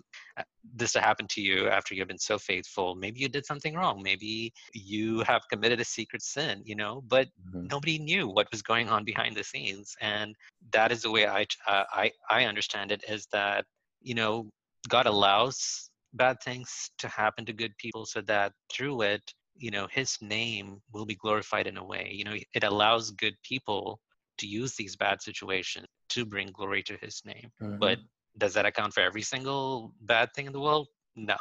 this 0.75 0.93
to 0.93 1.01
happen 1.01 1.27
to 1.29 1.41
you 1.41 1.69
after 1.69 1.95
you've 1.95 2.09
been 2.09 2.19
so 2.19 2.39
faithful. 2.39 2.95
Maybe 2.95 3.21
you 3.21 3.29
did 3.29 3.47
something 3.47 3.75
wrong. 3.75 4.03
Maybe 4.03 4.53
you 4.75 5.21
have 5.21 5.43
committed 5.51 5.81
a 5.81 5.85
secret 5.85 6.23
sin 6.23 6.63
you 6.65 6.75
know 6.75 7.03
but 7.09 7.29
mm-hmm. 7.29 7.67
nobody 7.69 7.99
knew 7.99 8.29
what 8.29 8.49
was 8.51 8.63
going 8.63 8.89
on 8.89 9.05
behind 9.05 9.37
the 9.37 9.45
scenes. 9.45 9.95
And 10.01 10.35
that 10.73 10.93
is 10.93 11.03
the 11.03 11.11
way 11.11 11.27
i 11.27 11.47
uh, 11.67 11.85
i 11.93 12.11
i 12.31 12.45
understand 12.45 12.93
it 12.93 13.05
is 13.09 13.27
that 13.33 13.65
you 14.01 14.15
know 14.15 14.51
god 14.89 15.07
allows 15.07 15.91
bad 16.15 16.37
things 16.43 16.91
to 16.99 17.09
happen 17.09 17.45
to 17.45 17.53
good 17.53 17.77
people 17.79 18.07
so 18.07 18.21
that 18.23 18.53
through 18.73 19.03
it 19.03 19.23
you 19.59 19.71
know 19.71 19.87
his 19.91 20.19
name 20.21 20.81
will 20.93 21.07
be 21.07 21.15
glorified 21.15 21.67
in 21.67 21.77
a 21.77 21.85
way. 21.85 22.11
You 22.13 22.25
know 22.25 22.37
it 22.55 22.65
allows 22.65 23.11
good 23.11 23.35
people 23.43 24.01
to 24.39 24.47
use 24.47 24.75
these 24.75 24.97
bad 24.97 25.23
situations 25.23 25.87
to 26.11 26.25
bring 26.25 26.49
glory 26.53 26.83
to 26.85 26.97
his 27.01 27.23
name. 27.25 27.51
Mm-hmm. 27.63 27.79
but 27.79 27.99
does 28.39 28.55
that 28.55 28.67
account 28.67 28.93
for 28.93 29.01
every 29.01 29.23
single 29.23 29.93
bad 30.03 30.29
thing 30.35 30.47
in 30.47 30.53
the 30.53 30.61
world 30.61 30.89
no 31.17 31.37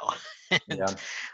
yeah. 0.69 0.85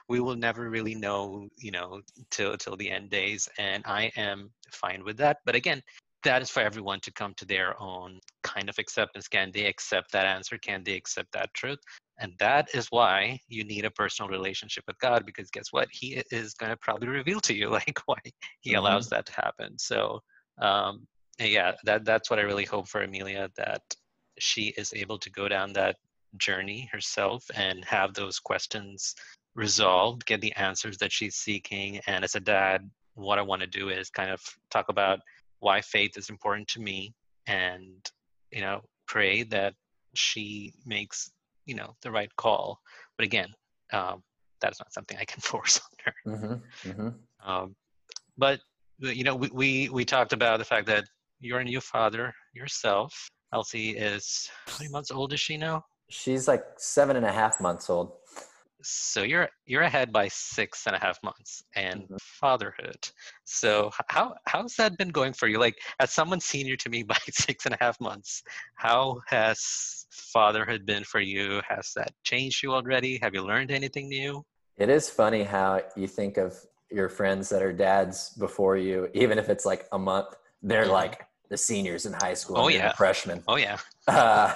we 0.09 0.19
will 0.19 0.35
never 0.35 0.69
really 0.69 0.95
know 0.95 1.47
you 1.57 1.71
know 1.71 2.01
till 2.31 2.57
till 2.57 2.75
the 2.75 2.89
end 2.89 3.09
days 3.09 3.47
and 3.57 3.83
i 3.85 4.11
am 4.15 4.49
fine 4.71 5.03
with 5.03 5.17
that 5.17 5.37
but 5.45 5.55
again 5.55 5.81
that 6.23 6.41
is 6.41 6.51
for 6.51 6.61
everyone 6.61 6.99
to 7.01 7.11
come 7.13 7.33
to 7.35 7.45
their 7.45 7.79
own 7.81 8.19
kind 8.43 8.69
of 8.69 8.77
acceptance 8.79 9.27
can 9.27 9.51
they 9.53 9.65
accept 9.65 10.11
that 10.11 10.25
answer 10.25 10.57
can 10.57 10.83
they 10.83 10.95
accept 10.95 11.31
that 11.33 11.53
truth 11.53 11.79
and 12.21 12.33
that 12.39 12.69
is 12.75 12.87
why 12.91 13.39
you 13.47 13.63
need 13.63 13.83
a 13.83 13.91
personal 13.91 14.29
relationship 14.29 14.83
with 14.87 14.97
God 14.99 15.25
because 15.25 15.49
guess 15.49 15.65
what? 15.71 15.87
He 15.91 16.21
is 16.31 16.53
going 16.53 16.69
to 16.69 16.77
probably 16.77 17.07
reveal 17.07 17.39
to 17.41 17.53
you 17.53 17.69
like 17.79 17.99
why 18.05 18.19
he 18.61 18.71
mm-hmm. 18.71 18.79
allows 18.79 19.09
that 19.09 19.25
to 19.25 19.33
happen. 19.33 19.77
So 19.77 20.21
um, 20.61 21.07
yeah, 21.39 21.73
that 21.83 22.05
that's 22.05 22.29
what 22.29 22.37
I 22.37 22.43
really 22.43 22.65
hope 22.65 22.87
for 22.87 23.01
Amelia 23.01 23.49
that 23.57 23.81
she 24.41 24.73
is 24.77 24.93
able 24.95 25.19
to 25.19 25.29
go 25.29 25.47
down 25.47 25.73
that 25.73 25.97
journey 26.37 26.89
herself 26.91 27.43
and 27.55 27.85
have 27.85 28.13
those 28.13 28.39
questions 28.39 29.13
resolved, 29.55 30.25
get 30.25 30.41
the 30.41 30.53
answers 30.53 30.97
that 30.97 31.11
she's 31.11 31.35
seeking. 31.35 31.99
And 32.07 32.23
as 32.23 32.35
a 32.35 32.39
dad, 32.39 32.89
what 33.13 33.37
I 33.37 33.43
want 33.43 33.61
to 33.61 33.67
do 33.67 33.89
is 33.89 34.09
kind 34.09 34.31
of 34.31 34.41
talk 34.69 34.89
about 34.89 35.19
why 35.59 35.81
faith 35.81 36.17
is 36.17 36.29
important 36.29 36.67
to 36.69 36.81
me 36.81 37.13
and 37.47 38.09
you 38.51 38.61
know 38.61 38.81
pray 39.07 39.43
that 39.43 39.73
she 40.13 40.73
makes 40.85 41.31
you 41.65 41.75
know 41.75 41.95
the 42.01 42.11
right 42.11 42.35
call 42.35 42.79
but 43.17 43.25
again 43.25 43.47
um, 43.93 44.21
that 44.59 44.71
is 44.71 44.79
not 44.79 44.93
something 44.93 45.17
i 45.19 45.25
can 45.25 45.41
force 45.51 45.79
on 45.79 45.97
her 46.05 46.37
mm-hmm, 46.37 46.89
mm-hmm. 46.89 47.49
Um, 47.49 47.75
but 48.37 48.59
you 48.99 49.23
know 49.23 49.35
we, 49.35 49.49
we 49.53 49.89
we 49.89 50.05
talked 50.05 50.33
about 50.33 50.59
the 50.59 50.65
fact 50.65 50.87
that 50.87 51.05
you're 51.39 51.59
a 51.59 51.63
new 51.63 51.81
father 51.81 52.33
yourself 52.53 53.29
elsie 53.53 53.91
is 53.91 54.49
how 54.67 54.77
many 54.79 54.91
months 54.91 55.11
old 55.11 55.33
is 55.33 55.39
she 55.39 55.57
now? 55.57 55.85
She's 56.09 56.47
like 56.47 56.63
seven 56.77 57.15
and 57.15 57.25
a 57.25 57.31
half 57.31 57.61
months 57.61 57.89
old. 57.89 58.13
So 58.83 59.23
you're 59.23 59.49
you're 59.65 59.83
ahead 59.83 60.11
by 60.11 60.27
six 60.27 60.87
and 60.87 60.95
a 60.95 60.99
half 60.99 61.21
months 61.23 61.63
and 61.75 62.03
mm-hmm. 62.03 62.15
fatherhood. 62.19 63.09
So 63.45 63.91
how 64.07 64.35
how's 64.47 64.75
that 64.75 64.97
been 64.97 65.09
going 65.09 65.33
for 65.33 65.47
you? 65.47 65.59
Like 65.59 65.77
as 65.99 66.11
someone 66.11 66.39
senior 66.39 66.75
to 66.77 66.89
me 66.89 67.03
by 67.13 67.17
six 67.29 67.65
and 67.65 67.75
a 67.75 67.77
half 67.79 67.99
months? 67.99 68.43
How 68.75 69.21
has 69.27 70.07
fatherhood 70.11 70.85
been 70.85 71.03
for 71.03 71.19
you? 71.19 71.61
Has 71.67 71.91
that 71.95 72.11
changed 72.23 72.63
you 72.63 72.73
already? 72.73 73.19
Have 73.21 73.33
you 73.33 73.43
learned 73.43 73.71
anything 73.71 74.09
new? 74.09 74.43
It 74.77 74.89
is 74.89 75.09
funny 75.09 75.43
how 75.43 75.81
you 75.95 76.07
think 76.07 76.37
of 76.37 76.55
your 76.89 77.07
friends 77.07 77.47
that 77.49 77.61
are 77.61 77.71
dads 77.71 78.31
before 78.31 78.77
you 78.77 79.09
even 79.13 79.37
if 79.37 79.49
it's 79.49 79.65
like 79.65 79.87
a 79.91 79.99
month. 79.99 80.35
They're 80.63 80.83
mm-hmm. 80.83 80.91
like 80.91 81.25
the 81.51 81.57
seniors 81.57 82.05
in 82.05 82.13
high 82.13 82.33
school. 82.33 82.57
Oh 82.57 82.69
yeah, 82.69 82.93
freshmen. 82.93 83.43
Oh 83.47 83.57
yeah. 83.57 83.77
Uh, 84.07 84.51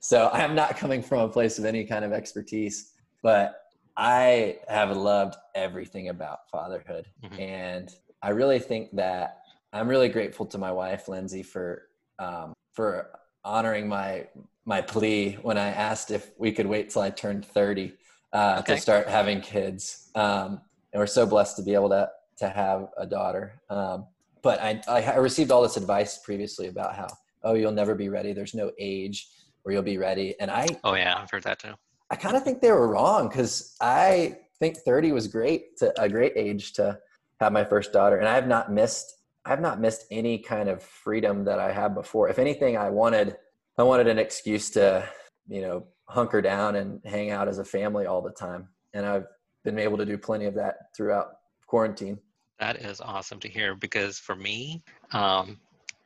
so 0.00 0.28
I'm 0.32 0.56
not 0.56 0.76
coming 0.76 1.02
from 1.02 1.20
a 1.20 1.28
place 1.28 1.56
of 1.56 1.64
any 1.64 1.84
kind 1.84 2.04
of 2.04 2.12
expertise. 2.12 2.94
But 3.22 3.62
I 3.96 4.58
have 4.66 4.94
loved 4.96 5.36
everything 5.54 6.08
about 6.08 6.50
fatherhood. 6.50 7.06
Mm-hmm. 7.22 7.40
And 7.40 7.94
I 8.22 8.30
really 8.30 8.58
think 8.58 8.90
that 8.96 9.42
I'm 9.72 9.86
really 9.86 10.08
grateful 10.08 10.46
to 10.46 10.58
my 10.58 10.72
wife, 10.72 11.06
Lindsay, 11.06 11.44
for 11.44 11.84
um, 12.18 12.54
for 12.72 13.10
honoring 13.44 13.88
my 13.88 14.26
my 14.64 14.82
plea 14.82 15.38
when 15.42 15.56
I 15.56 15.68
asked 15.68 16.10
if 16.10 16.32
we 16.36 16.50
could 16.50 16.66
wait 16.66 16.90
till 16.90 17.02
I 17.02 17.10
turned 17.10 17.46
30 17.46 17.92
uh, 18.32 18.56
okay. 18.60 18.74
to 18.74 18.80
start 18.80 19.08
having 19.08 19.40
kids. 19.40 20.10
Um, 20.16 20.60
and 20.92 21.00
we're 21.00 21.06
so 21.06 21.24
blessed 21.24 21.56
to 21.56 21.62
be 21.62 21.74
able 21.74 21.90
to 21.90 22.10
to 22.38 22.48
have 22.48 22.88
a 22.98 23.06
daughter. 23.06 23.60
Um, 23.70 24.06
but 24.42 24.60
I, 24.60 24.80
I 24.88 25.16
received 25.16 25.50
all 25.50 25.62
this 25.62 25.76
advice 25.76 26.18
previously 26.18 26.68
about 26.68 26.94
how 26.94 27.08
oh 27.44 27.54
you'll 27.54 27.72
never 27.72 27.94
be 27.94 28.08
ready. 28.08 28.32
There's 28.32 28.54
no 28.54 28.72
age 28.78 29.28
where 29.62 29.74
you'll 29.74 29.82
be 29.82 29.98
ready. 29.98 30.34
And 30.40 30.50
I 30.50 30.66
oh 30.84 30.94
yeah 30.94 31.18
I've 31.22 31.30
heard 31.30 31.44
that 31.44 31.58
too. 31.58 31.74
I 32.10 32.16
kind 32.16 32.36
of 32.36 32.44
think 32.44 32.60
they 32.60 32.70
were 32.70 32.88
wrong 32.88 33.28
because 33.28 33.74
I 33.80 34.36
think 34.58 34.76
30 34.78 35.12
was 35.12 35.26
great 35.26 35.76
to 35.78 35.92
a 36.00 36.08
great 36.08 36.34
age 36.36 36.72
to 36.74 36.98
have 37.40 37.52
my 37.52 37.64
first 37.64 37.92
daughter. 37.92 38.18
And 38.18 38.28
I 38.28 38.34
have 38.34 38.46
not 38.46 38.72
missed, 38.72 39.16
I 39.44 39.50
have 39.50 39.60
not 39.60 39.80
missed 39.80 40.06
any 40.10 40.38
kind 40.38 40.68
of 40.68 40.82
freedom 40.82 41.44
that 41.44 41.58
I 41.58 41.72
had 41.72 41.94
before. 41.94 42.28
If 42.28 42.38
anything, 42.38 42.76
I 42.76 42.90
wanted, 42.90 43.36
I 43.78 43.82
wanted 43.82 44.06
an 44.06 44.18
excuse 44.18 44.70
to, 44.70 45.08
you 45.48 45.62
know, 45.62 45.86
hunker 46.08 46.40
down 46.40 46.76
and 46.76 47.00
hang 47.04 47.30
out 47.30 47.48
as 47.48 47.58
a 47.58 47.64
family 47.64 48.06
all 48.06 48.22
the 48.22 48.30
time. 48.30 48.68
And 48.94 49.04
I've 49.04 49.26
been 49.64 49.78
able 49.78 49.98
to 49.98 50.06
do 50.06 50.16
plenty 50.16 50.44
of 50.44 50.54
that 50.54 50.76
throughout 50.96 51.32
quarantine. 51.66 52.18
That 52.62 52.76
is 52.76 53.00
awesome 53.00 53.40
to 53.40 53.48
hear 53.48 53.74
because 53.74 54.20
for 54.20 54.36
me, 54.36 54.84
um, 55.10 55.58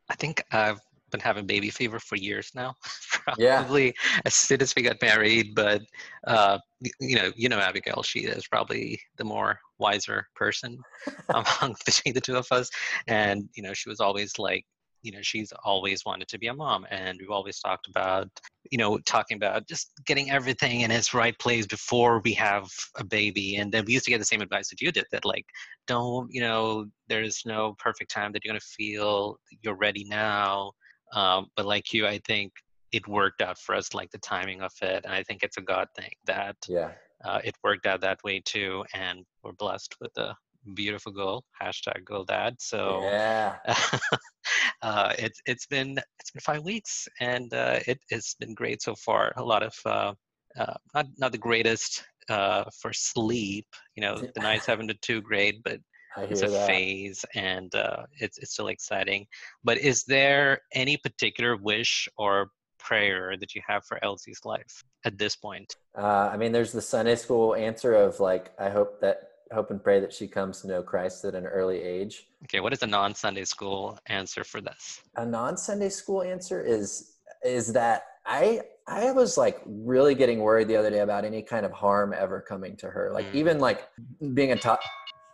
I 0.09 0.15
think 0.15 0.43
I've 0.53 0.81
been 1.11 1.21
having 1.21 1.45
baby 1.45 1.69
fever 1.69 1.99
for 1.99 2.17
years 2.17 2.51
now. 2.55 2.75
probably 3.37 3.87
yeah. 3.89 4.21
as 4.25 4.33
soon 4.33 4.63
as 4.63 4.75
we 4.75 4.81
got 4.81 4.97
married, 5.03 5.55
but 5.55 5.83
uh, 6.27 6.57
you 6.99 7.17
know, 7.17 7.31
you 7.37 7.51
know 7.51 7.59
Abigail, 7.59 8.03
she 8.03 8.21
is 8.21 8.49
probably 8.49 8.99
the 9.19 9.25
more 9.25 9.59
wiser 9.77 10.29
person 10.35 10.79
among 11.29 11.77
between 11.85 12.15
the 12.15 12.23
two 12.23 12.37
of 12.37 12.47
us. 12.51 12.71
And 13.07 13.51
you 13.55 13.63
know, 13.63 13.75
she 13.75 13.91
was 13.91 14.01
always 14.01 14.39
like, 14.39 14.65
you 15.07 15.13
know, 15.13 15.23
she's 15.23 15.53
always 15.65 16.05
wanted 16.05 16.29
to 16.29 16.39
be 16.39 16.49
a 16.49 16.55
mom, 16.55 16.87
and 16.91 17.19
we've 17.21 17.31
always 17.31 17.61
talked 17.61 17.89
about, 17.89 18.29
you 18.71 18.79
know, 18.79 18.99
talking 19.07 19.37
about 19.37 19.67
just 19.69 19.93
getting 20.07 20.31
everything 20.31 20.83
in 20.83 20.91
its 20.91 21.15
right 21.15 21.39
place 21.39 21.67
before 21.67 22.21
we 22.25 22.33
have 22.33 22.69
a 22.97 23.05
baby. 23.05 23.57
And 23.57 23.73
then 23.73 23.85
we 23.87 23.93
used 23.95 24.05
to 24.07 24.11
get 24.11 24.19
the 24.19 24.25
same 24.25 24.43
advice 24.43 24.69
that 24.71 24.81
you 24.81 24.91
did, 24.93 25.07
that 25.13 25.25
like, 25.25 25.47
don't, 25.87 26.29
you 26.33 26.41
know, 26.41 26.87
there's 27.09 27.43
no 27.47 27.75
perfect 27.79 28.11
time 28.11 28.33
that 28.33 28.45
you're 28.45 28.53
gonna 28.53 28.61
feel 28.61 29.39
you're 29.63 29.77
ready 29.77 30.05
now 30.05 30.73
um, 31.13 31.47
but 31.57 31.67
like 31.67 31.93
you, 31.93 32.07
I 32.07 32.19
think 32.27 32.53
it 32.93 33.07
worked 33.09 33.41
out 33.41 33.59
for 33.59 33.75
us, 33.75 33.95
like 33.95 34.11
the 34.11 34.19
timing 34.19 34.63
of 34.63 34.73
it. 34.83 35.05
And 35.05 35.13
I 35.13 35.23
think 35.23 35.43
it's 35.43 35.57
a 35.57 35.63
God 35.63 35.89
thing 35.97 36.13
that 36.27 36.57
yeah, 36.69 36.93
uh, 37.25 37.41
it 37.45 37.57
worked 37.63 37.87
out 37.87 38.01
that 38.03 38.23
way 38.25 38.41
too. 38.45 38.85
And 38.95 39.25
we're 39.43 39.53
blessed 39.53 39.97
with 40.01 40.17
a 40.19 40.37
beautiful 40.75 41.13
girl. 41.13 41.45
Hashtag 41.61 42.05
girl 42.05 42.25
dad. 42.25 42.57
So 42.59 43.01
yeah, 43.03 43.57
uh, 44.83 45.13
it's 45.19 45.41
it's 45.47 45.67
been 45.67 45.99
it's 46.21 46.31
been 46.31 46.41
five 46.41 46.63
weeks, 46.63 47.09
and 47.21 47.53
uh, 47.53 47.81
it 47.87 47.99
has 48.11 48.35
been 48.39 48.55
great 48.55 48.83
so 48.83 48.95
far. 48.95 49.33
A 49.37 49.45
lot 49.45 49.63
of 49.63 49.75
uh, 49.85 50.13
uh, 50.59 50.75
not 50.95 51.07
not 51.19 51.33
the 51.33 51.39
greatest 51.39 52.05
uh, 52.29 52.65
for 52.81 52.93
sleep. 52.93 53.67
You 53.97 54.03
know, 54.03 54.17
the 54.35 54.41
nights 54.41 54.67
haven't 54.71 54.89
been 54.89 54.99
too 55.03 55.21
great, 55.21 55.63
but 55.63 55.81
it's 56.19 56.43
a 56.43 56.49
that. 56.49 56.67
phase 56.67 57.25
and 57.35 57.75
uh, 57.75 58.05
it's, 58.19 58.39
it's 58.39 58.53
still 58.53 58.69
exciting 58.69 59.27
but 59.65 59.79
is 59.79 60.05
there 60.05 60.61
any 60.73 60.97
particular 60.97 61.57
wish 61.57 62.09
or 62.17 62.49
prayer 62.79 63.37
that 63.39 63.55
you 63.55 63.61
have 63.67 63.85
for 63.85 64.03
elsie's 64.05 64.41
life 64.45 64.83
at 65.05 65.19
this 65.19 65.37
point 65.37 65.77
uh, 65.99 66.31
i 66.33 66.37
mean 66.37 66.53
there's 66.53 66.73
the 66.73 66.81
sunday 66.81 67.17
school 67.17 67.55
answer 67.55 67.95
of 67.95 68.19
like 68.21 68.53
i 68.59 68.69
hope 68.69 69.01
that 69.01 69.31
hope 69.53 69.71
and 69.71 69.83
pray 69.83 70.01
that 70.01 70.13
she 70.13 70.27
comes 70.27 70.61
to 70.61 70.69
know 70.69 70.83
christ 70.83 71.25
at 71.25 71.35
an 71.35 71.47
early 71.47 71.81
age 71.81 72.27
okay 72.45 72.61
what 72.61 72.73
is 72.73 72.83
a 72.83 72.87
non-sunday 72.87 73.45
school 73.45 73.99
answer 74.07 74.45
for 74.45 74.61
this 74.61 75.01
a 75.17 75.25
non-sunday 75.27 75.89
school 75.89 76.23
answer 76.23 76.63
is 76.63 77.17
is 77.45 77.73
that 77.73 78.03
i 78.27 78.61
i 78.89 79.11
was 79.13 79.37
like 79.37 79.61
really 79.67 80.15
getting 80.15 80.41
worried 80.41 80.69
the 80.69 80.77
other 80.77 80.91
day 80.91 81.01
about 81.01 81.25
any 81.25 81.43
kind 81.43 81.65
of 81.65 81.73
harm 81.73 82.15
ever 82.17 82.41
coming 82.41 82.77
to 82.77 82.89
her 82.89 83.11
like 83.13 83.27
mm. 83.27 83.35
even 83.35 83.59
like 83.59 83.89
being 84.35 84.53
a 84.53 84.57
top 84.57 84.81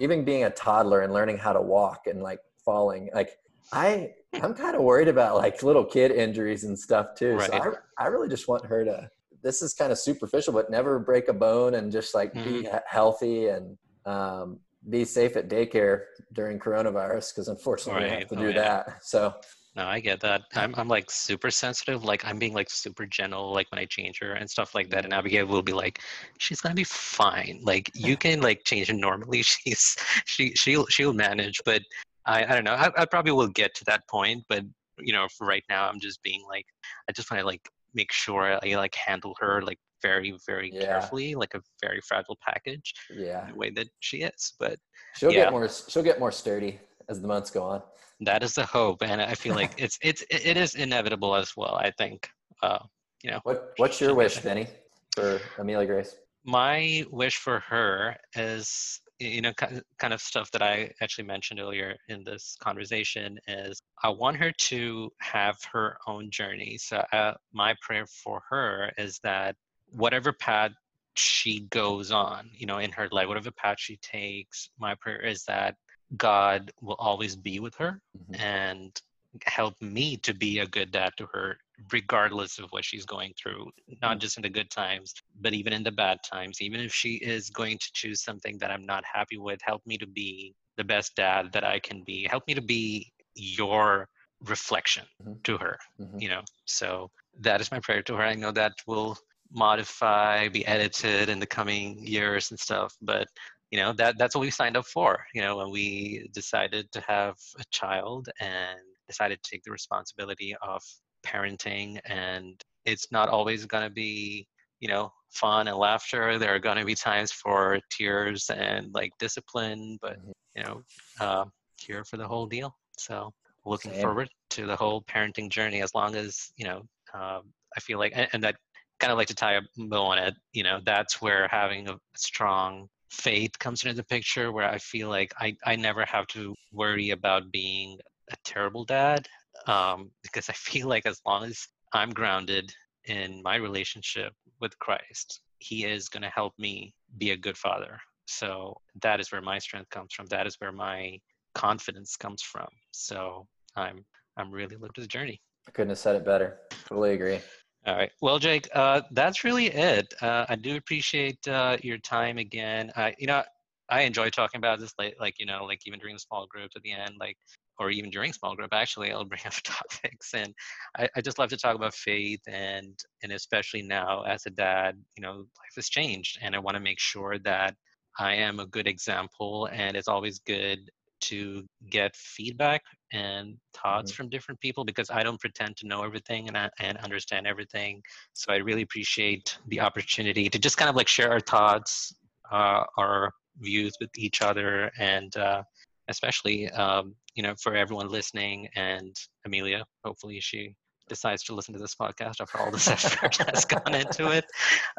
even 0.03 0.25
being 0.25 0.44
a 0.44 0.51
toddler 0.51 1.03
and 1.03 1.12
learning 1.12 1.38
how 1.38 1.53
to 1.53 1.61
walk 1.61 2.09
and 2.09 2.22
like 2.22 2.40
falling, 2.64 3.09
like 3.14 3.38
I 3.72 4.11
I'm 4.35 4.53
kind 4.55 4.75
of 4.75 4.83
worried 4.83 5.09
about 5.09 5.37
like 5.37 5.62
little 5.62 5.85
kid 5.85 6.11
injuries 6.11 6.64
and 6.64 6.79
stuff 6.79 7.14
too. 7.16 7.35
Right. 7.35 7.51
So 7.51 7.79
I 7.98 8.05
I 8.05 8.07
really 8.09 8.29
just 8.29 8.48
want 8.48 8.66
her 8.66 8.85
to. 8.85 9.09
This 9.42 9.62
is 9.62 9.75
kind 9.75 9.92
of 9.92 9.98
superficial, 9.98 10.53
but 10.53 10.70
never 10.70 10.98
break 10.98 11.29
a 11.29 11.33
bone 11.33 11.75
and 11.75 11.90
just 11.90 12.14
like 12.14 12.33
Mhm. 12.35 12.44
be 12.44 12.68
healthy 12.87 13.48
and 13.48 13.77
um, 14.06 14.58
be 14.88 15.04
safe 15.04 15.36
at 15.36 15.48
daycare 15.48 16.02
during 16.32 16.58
coronavirus 16.58 17.34
because 17.34 17.48
unfortunately 17.48 18.04
we 18.04 18.10
have 18.10 18.28
to 18.28 18.34
Oh, 18.36 18.40
do 18.40 18.46
yeah. 18.48 18.52
that. 18.52 19.04
So 19.04 19.34
No, 19.74 19.86
I 19.86 20.00
get 20.00 20.20
that. 20.20 20.42
I'm 20.54 20.74
I'm 20.76 20.88
like 20.88 21.10
super 21.10 21.50
sensitive. 21.50 22.04
Like 22.04 22.24
I'm 22.26 22.38
being 22.38 22.52
like 22.52 22.68
super 22.68 23.06
gentle, 23.06 23.52
like 23.52 23.70
when 23.70 23.78
I 23.78 23.86
change 23.86 24.18
her 24.20 24.32
and 24.32 24.50
stuff 24.50 24.74
like 24.74 24.90
that. 24.90 25.04
And 25.04 25.14
Abigail 25.14 25.46
will 25.46 25.62
be 25.62 25.72
like, 25.72 26.00
she's 26.38 26.60
gonna 26.60 26.74
be 26.74 26.84
fine. 26.84 27.60
Like 27.62 27.90
you 27.94 28.16
can 28.16 28.40
like 28.40 28.64
change 28.64 28.88
her 28.88 28.94
normally. 28.94 29.42
She's 29.52 29.96
she 30.26 30.52
she'll 30.54 30.86
she'll 30.86 31.14
manage. 31.14 31.60
But 31.64 31.82
I 32.26 32.44
I 32.44 32.54
don't 32.54 32.64
know. 32.64 32.74
I, 32.74 32.90
I 32.96 33.04
probably 33.06 33.32
will 33.32 33.48
get 33.48 33.74
to 33.76 33.84
that 33.86 34.06
point. 34.08 34.44
But 34.48 34.64
you 34.98 35.12
know, 35.12 35.26
for 35.36 35.46
right 35.46 35.64
now, 35.70 35.88
I'm 35.88 36.00
just 36.00 36.22
being 36.22 36.44
like, 36.48 36.66
I 37.08 37.12
just 37.12 37.30
want 37.30 37.40
to 37.40 37.46
like 37.46 37.66
make 37.94 38.12
sure 38.12 38.59
I 38.64 38.74
like 38.76 38.94
handle 38.94 39.35
her 39.40 39.62
like 39.62 39.78
very 40.02 40.37
very 40.46 40.70
Yeah. 40.72 40.87
carefully, 40.87 41.35
like 41.35 41.55
a 41.55 41.61
very 41.83 42.00
fragile 42.09 42.38
package, 42.42 42.92
yeah, 43.11 43.46
the 43.48 43.55
way 43.55 43.70
that 43.70 43.88
she 44.00 44.18
is. 44.22 44.55
But 44.59 44.78
she'll 45.14 45.33
Yeah. 45.33 45.44
get 45.44 45.50
more 45.52 45.68
she'll 45.68 46.02
get 46.02 46.18
more 46.18 46.33
sturdy 46.33 46.81
as 47.09 47.20
the 47.20 47.28
months 47.28 47.50
go 47.50 47.62
on. 47.62 47.83
that 48.20 48.42
is 48.42 48.55
the 48.55 48.64
hope, 48.66 49.02
and 49.02 49.20
I 49.20 49.35
feel 49.35 49.55
like 49.55 49.72
it's 49.78 49.98
it's 50.02 50.22
it 50.31 50.57
is 50.57 50.74
inevitable 50.74 51.35
as 51.35 51.52
well. 51.57 51.74
I 51.76 51.90
think. 51.98 52.28
Uh, 52.62 52.78
you 53.22 53.31
know. 53.31 53.40
What 53.44 53.72
What's 53.76 54.00
your 54.00 54.14
wish. 54.14 54.38
Benny, 54.40 54.66
for 55.14 55.40
Amelia 55.59 55.87
Grace? 55.87 56.16
my 56.44 57.05
wish 57.11 57.37
for 57.37 57.61
her 57.61 58.16
is 58.35 59.00
you 59.22 59.40
know 59.40 59.52
kind 59.54 60.12
of 60.12 60.20
stuff 60.20 60.50
that 60.50 60.62
i 60.62 60.90
actually 61.00 61.24
mentioned 61.24 61.61
earlier 61.61 61.96
in 62.08 62.24
this 62.24 62.56
conversation 62.61 63.38
is 63.48 63.80
i 64.02 64.08
want 64.08 64.37
her 64.37 64.52
to 64.52 65.11
have 65.20 65.56
her 65.72 65.96
own 66.06 66.30
journey 66.30 66.76
so 66.78 66.96
uh, 67.12 67.35
my 67.52 67.74
prayer 67.80 68.06
for 68.06 68.42
her 68.48 68.90
is 68.98 69.18
that 69.22 69.54
whatever 69.90 70.32
path 70.32 70.72
she 71.14 71.61
goes 71.70 72.11
on 72.11 72.48
you 72.52 72.66
know 72.66 72.78
in 72.78 72.90
her 72.90 73.08
life 73.12 73.28
whatever 73.28 73.50
path 73.52 73.76
she 73.78 73.96
takes 73.98 74.70
my 74.78 74.94
prayer 74.96 75.20
is 75.20 75.44
that 75.44 75.74
god 76.16 76.70
will 76.80 76.96
always 76.98 77.37
be 77.37 77.61
with 77.61 77.74
her 77.76 78.00
Mhm. 78.30 78.40
and 78.40 79.00
help 79.46 79.74
me 79.80 80.16
to 80.18 80.35
be 80.35 80.58
a 80.58 80.66
good 80.66 80.90
dad 80.90 81.12
to 81.16 81.26
her 81.32 81.56
regardless 81.90 82.58
of 82.58 82.66
what 82.70 82.84
she's 82.84 83.04
going 83.04 83.32
through 83.40 83.70
not 84.02 84.18
Mm. 84.18 84.20
just 84.20 84.36
in 84.36 84.42
the 84.42 84.48
good 84.50 84.70
times 84.70 85.14
but 85.40 85.54
even 85.54 85.72
in 85.72 85.82
the 85.82 85.90
bad 85.92 86.18
times 86.28 86.60
even 86.60 86.80
if 86.80 86.92
she 86.94 87.14
is 87.16 87.50
going 87.50 87.78
to 87.78 87.90
choose 87.92 88.22
something 88.22 88.58
that 88.58 88.70
i'm 88.70 88.86
not 88.86 89.04
happy 89.04 89.38
with 89.38 89.60
help 89.62 89.82
me 89.86 89.96
to 89.98 90.06
be 90.06 90.54
the 90.76 90.84
best 90.84 91.14
dad 91.16 91.50
that 91.52 91.64
i 91.64 91.78
can 91.78 92.02
be 92.04 92.26
help 92.30 92.44
me 92.46 92.54
to 92.54 92.62
be 92.62 93.12
your 93.34 94.08
reflection 94.40 95.04
Mhm. 95.22 95.42
to 95.44 95.58
her 95.58 95.78
Mhm. 96.00 96.20
you 96.20 96.28
know 96.28 96.42
so 96.66 97.10
that 97.40 97.60
is 97.60 97.70
my 97.70 97.80
prayer 97.80 98.02
to 98.02 98.14
her 98.16 98.22
i 98.22 98.34
know 98.34 98.52
that 98.52 98.72
will 98.86 99.16
modify 99.50 100.48
be 100.48 100.66
edited 100.66 101.28
in 101.28 101.38
the 101.38 101.46
coming 101.46 101.98
years 102.06 102.50
and 102.50 102.58
stuff 102.58 102.94
but 103.02 103.26
you 103.70 103.78
know 103.78 103.92
that 103.92 104.18
that's 104.18 104.34
what 104.34 104.40
we 104.42 104.50
signed 104.50 104.76
up 104.76 104.86
for 104.86 105.24
you 105.34 105.40
know 105.42 105.56
when 105.56 105.70
we 105.70 106.28
decided 106.32 106.90
to 106.92 107.00
have 107.00 107.36
a 107.58 107.64
child 107.70 108.28
and 108.40 108.78
decided 109.08 109.42
to 109.42 109.50
take 109.50 109.62
the 109.64 109.70
responsibility 109.70 110.54
of 110.62 110.82
parenting 111.24 111.98
and 112.04 112.62
it's 112.85 113.11
not 113.12 113.28
always 113.28 113.66
going 113.66 113.85
to 113.85 113.90
be 113.90 114.46
you 114.80 114.88
know 114.88 115.12
fun 115.30 115.68
and 115.68 115.76
laughter 115.76 116.38
there 116.38 116.54
are 116.54 116.58
going 116.58 116.76
to 116.76 116.85
be 116.85 116.94
times 116.94 117.32
for 117.32 117.78
tears 117.90 118.50
and 118.50 118.92
like 118.94 119.12
discipline 119.18 119.98
but 120.02 120.18
Mhm. 120.18 120.32
you 120.56 120.62
know 120.64 120.82
uh, 121.20 121.44
here 121.80 122.04
for 122.04 122.16
the 122.16 122.26
whole 122.26 122.46
deal 122.46 122.76
so 122.98 123.32
looking 123.64 123.92
Same. 123.92 124.02
forward 124.02 124.28
to 124.50 124.66
the 124.66 124.76
whole 124.76 125.02
parenting 125.02 125.48
journey 125.48 125.80
as 125.82 125.94
long 125.94 126.14
as 126.16 126.50
you 126.56 126.66
know 126.66 126.82
um, 127.14 127.52
i 127.76 127.80
feel 127.80 127.98
like 127.98 128.12
and, 128.14 128.28
and 128.32 128.42
that 128.42 128.56
kind 129.00 129.12
of 129.12 129.18
like 129.18 129.28
to 129.28 129.35
tie 129.35 129.54
a 129.54 129.62
bow 129.76 130.04
on 130.04 130.18
it 130.18 130.35
you 130.52 130.62
know 130.62 130.80
that's 130.85 131.20
where 131.22 131.48
having 131.48 131.88
a 131.88 131.96
strong 132.16 132.88
faith 133.11 133.58
comes 133.58 133.82
into 133.85 133.94
the 133.96 134.04
picture 134.04 134.52
where 134.52 134.68
i 134.68 134.78
feel 134.78 135.08
like 135.08 135.32
i, 135.40 135.54
I 135.64 135.76
never 135.76 136.04
have 136.04 136.26
to 136.28 136.54
worry 136.72 137.11
about 137.11 137.50
being 137.52 137.98
a 138.30 138.37
terrible 138.44 138.85
dad 138.85 139.28
um, 139.66 140.10
because 140.22 140.48
i 140.48 140.52
feel 140.52 140.88
like 140.88 141.06
as 141.06 141.20
long 141.26 141.44
as 141.44 141.66
i'm 141.92 142.10
grounded 142.10 142.72
in 143.06 143.42
my 143.42 143.56
relationship 143.56 144.32
with 144.60 144.78
christ 144.78 145.40
he 145.58 145.84
is 145.84 146.08
going 146.08 146.22
to 146.22 146.30
help 146.30 146.52
me 146.58 146.94
be 147.18 147.30
a 147.30 147.36
good 147.36 147.56
father 147.56 147.98
so 148.26 148.74
that 149.02 149.20
is 149.20 149.30
where 149.32 149.42
my 149.42 149.58
strength 149.58 149.90
comes 149.90 150.12
from 150.12 150.26
that 150.26 150.46
is 150.46 150.56
where 150.58 150.72
my 150.72 151.18
confidence 151.54 152.16
comes 152.16 152.42
from 152.42 152.68
so 152.92 153.46
i'm 153.76 154.04
i'm 154.36 154.50
really 154.50 154.76
looking 154.76 154.94
to 154.94 155.00
the 155.00 155.06
journey 155.06 155.40
I 155.66 155.70
couldn't 155.70 155.90
have 155.90 155.98
said 155.98 156.16
it 156.16 156.24
better. 156.24 156.58
Totally 156.86 157.12
agree. 157.14 157.40
all 157.86 157.96
right. 157.96 158.10
Well, 158.20 158.38
Jake, 158.38 158.68
uh, 158.74 159.02
that's 159.12 159.44
really 159.44 159.66
it. 159.66 160.12
Uh, 160.20 160.46
I 160.48 160.56
do 160.56 160.76
appreciate 160.76 161.46
uh, 161.46 161.76
your 161.82 161.98
time 161.98 162.38
again. 162.38 162.92
I, 162.96 163.14
you 163.18 163.26
know, 163.26 163.42
I 163.88 164.02
enjoy 164.02 164.30
talking 164.30 164.58
about 164.58 164.80
this, 164.80 164.94
like, 164.98 165.16
like 165.20 165.38
you 165.38 165.46
know, 165.46 165.64
like 165.64 165.80
even 165.86 165.98
during 165.98 166.14
the 166.14 166.20
small 166.20 166.46
groups 166.46 166.76
at 166.76 166.82
the 166.82 166.92
end, 166.92 167.14
like, 167.20 167.36
or 167.78 167.90
even 167.90 168.11
during 168.11 168.32
small 168.32 168.54
group. 168.56 168.70
Actually, 168.72 169.12
I'll 169.12 169.24
bring 169.24 169.40
up 169.46 169.54
topics, 169.64 170.35
and 170.35 170.54
I, 170.98 171.08
I 171.16 171.20
just 171.20 171.38
love 171.38 171.50
to 171.50 171.56
talk 171.56 171.76
about 171.76 171.94
faith, 171.94 172.40
and 172.46 172.98
and 173.22 173.32
especially 173.32 173.82
now 173.82 174.22
as 174.22 174.46
a 174.46 174.50
dad, 174.50 174.96
you 175.16 175.22
know, 175.22 175.32
life 175.37 175.74
has 175.76 175.88
changed, 175.88 176.38
and 176.42 176.54
I 176.54 176.58
want 176.58 176.76
to 176.76 176.80
make 176.80 177.00
sure 177.00 177.38
that 177.40 177.74
I 178.18 178.35
am 178.35 178.61
a 178.61 178.66
good 178.66 178.87
example, 178.87 179.68
and 179.72 179.96
it's 179.96 180.08
always 180.08 180.38
good 180.40 180.90
to 181.22 181.64
get 181.90 182.14
feedback 182.16 182.82
and 183.12 183.56
thoughts 183.74 184.11
Mhm. 184.11 184.16
from 184.16 184.28
different 184.28 184.61
people 184.61 184.85
because 184.85 185.08
I 185.11 185.22
don't 185.22 185.40
pretend 185.40 185.76
to 185.78 185.87
know 185.87 186.02
everything 186.02 186.48
and, 186.48 186.58
I, 186.58 186.68
and 186.80 186.98
understand 186.98 187.46
everything. 187.46 188.02
So 188.32 188.52
I 188.52 188.56
really 188.56 188.82
appreciate 188.82 189.56
the 189.68 189.80
opportunity 189.80 190.48
to 190.48 190.58
just 190.58 190.76
kind 190.76 190.90
of 190.90 190.96
like 190.96 191.06
share 191.08 191.30
our 191.30 191.40
thoughts, 191.40 192.12
uh, 192.50 192.85
our 192.98 193.32
views 193.58 193.92
with 194.00 194.11
each 194.16 194.42
other, 194.42 194.90
and 194.98 195.37
uh, 195.37 195.62
especially 196.08 196.70
um, 196.70 197.14
you 197.34 197.42
know 197.42 197.54
for 197.60 197.74
everyone 197.74 198.08
listening 198.08 198.68
and 198.76 199.14
Amelia. 199.46 199.84
Hopefully 200.04 200.40
she 200.40 200.74
decides 201.08 201.42
to 201.44 201.54
listen 201.54 201.74
to 201.74 201.80
this 201.80 201.94
podcast 201.94 202.40
after 202.40 202.58
all 202.58 202.70
this 202.70 202.88
effort 202.96 203.36
has 203.36 203.64
gone 203.64 203.94
into 203.94 204.30
it. 204.30 204.44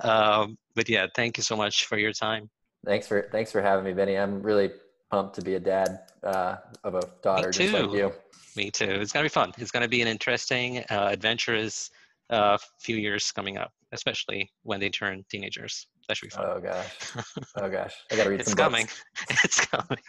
Um, 0.02 0.58
but 0.76 0.90
yeah, 0.90 1.08
thank 1.16 1.38
you 1.38 1.44
so 1.44 1.56
much 1.56 1.86
for 1.86 1.98
your 1.98 2.14
time. 2.14 2.50
Thanks 2.86 3.08
for 3.08 3.30
thanks 3.32 3.52
for 3.52 3.62
having 3.62 3.86
me, 3.86 3.94
Benny. 3.94 4.18
I'm 4.18 4.42
really 4.42 4.72
pumped 5.10 5.36
to 5.36 5.42
be 5.42 5.56
a 5.56 5.60
dad 5.60 6.00
uh, 6.24 6.56
of 6.84 6.96
a 6.96 7.02
daughter 7.22 7.52
just 7.52 7.74
like 7.74 7.92
too. 7.92 7.98
you. 7.98 8.14
Me 8.56 8.70
too. 8.70 8.86
It's 8.86 9.12
gonna 9.12 9.26
be 9.26 9.30
fun. 9.30 9.52
It's 9.58 9.72
gonna 9.72 9.88
be 9.88 10.02
an 10.02 10.08
interesting, 10.08 10.80
uh, 10.90 11.10
adventurous 11.12 11.90
uh, 12.30 12.58
few 12.80 12.98
years 12.98 13.32
coming 13.32 13.58
up, 13.58 13.72
especially 13.92 14.52
when 14.64 14.80
they 14.80 14.90
turn 14.90 15.24
teenagers. 15.30 15.88
That 16.08 16.18
should 16.18 16.30
be 16.30 16.36
fun. 16.36 16.46
Oh 16.48 16.60
gosh. 16.60 17.14
Oh 17.58 17.70
gosh. 17.70 17.94
I 18.12 18.16
gotta 18.16 18.30
read 18.30 18.42
it's 18.42 18.50
some 18.50 18.58
coming. 18.58 18.86
books. 18.86 19.04
It's 19.44 19.66
coming. 19.66 20.00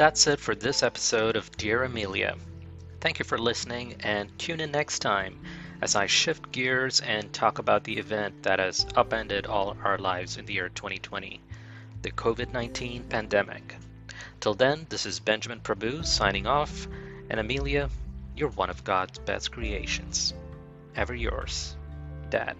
That's 0.00 0.26
it 0.26 0.40
for 0.40 0.54
this 0.54 0.82
episode 0.82 1.36
of 1.36 1.54
Dear 1.58 1.84
Amelia. 1.84 2.34
Thank 3.02 3.18
you 3.18 3.24
for 3.26 3.36
listening 3.36 3.96
and 4.00 4.30
tune 4.38 4.60
in 4.60 4.70
next 4.70 5.00
time 5.00 5.38
as 5.82 5.94
I 5.94 6.06
shift 6.06 6.50
gears 6.52 7.00
and 7.00 7.30
talk 7.34 7.58
about 7.58 7.84
the 7.84 7.98
event 7.98 8.44
that 8.44 8.60
has 8.60 8.86
upended 8.96 9.44
all 9.44 9.76
our 9.84 9.98
lives 9.98 10.38
in 10.38 10.46
the 10.46 10.54
year 10.54 10.70
2020 10.70 11.42
the 12.00 12.10
COVID 12.12 12.50
19 12.50 13.08
pandemic. 13.10 13.76
Till 14.40 14.54
then, 14.54 14.86
this 14.88 15.04
is 15.04 15.20
Benjamin 15.20 15.60
Prabhu 15.60 16.02
signing 16.02 16.46
off, 16.46 16.88
and 17.28 17.38
Amelia, 17.38 17.90
you're 18.34 18.48
one 18.48 18.70
of 18.70 18.82
God's 18.84 19.18
best 19.18 19.52
creations. 19.52 20.32
Ever 20.96 21.14
yours, 21.14 21.76
Dad. 22.30 22.56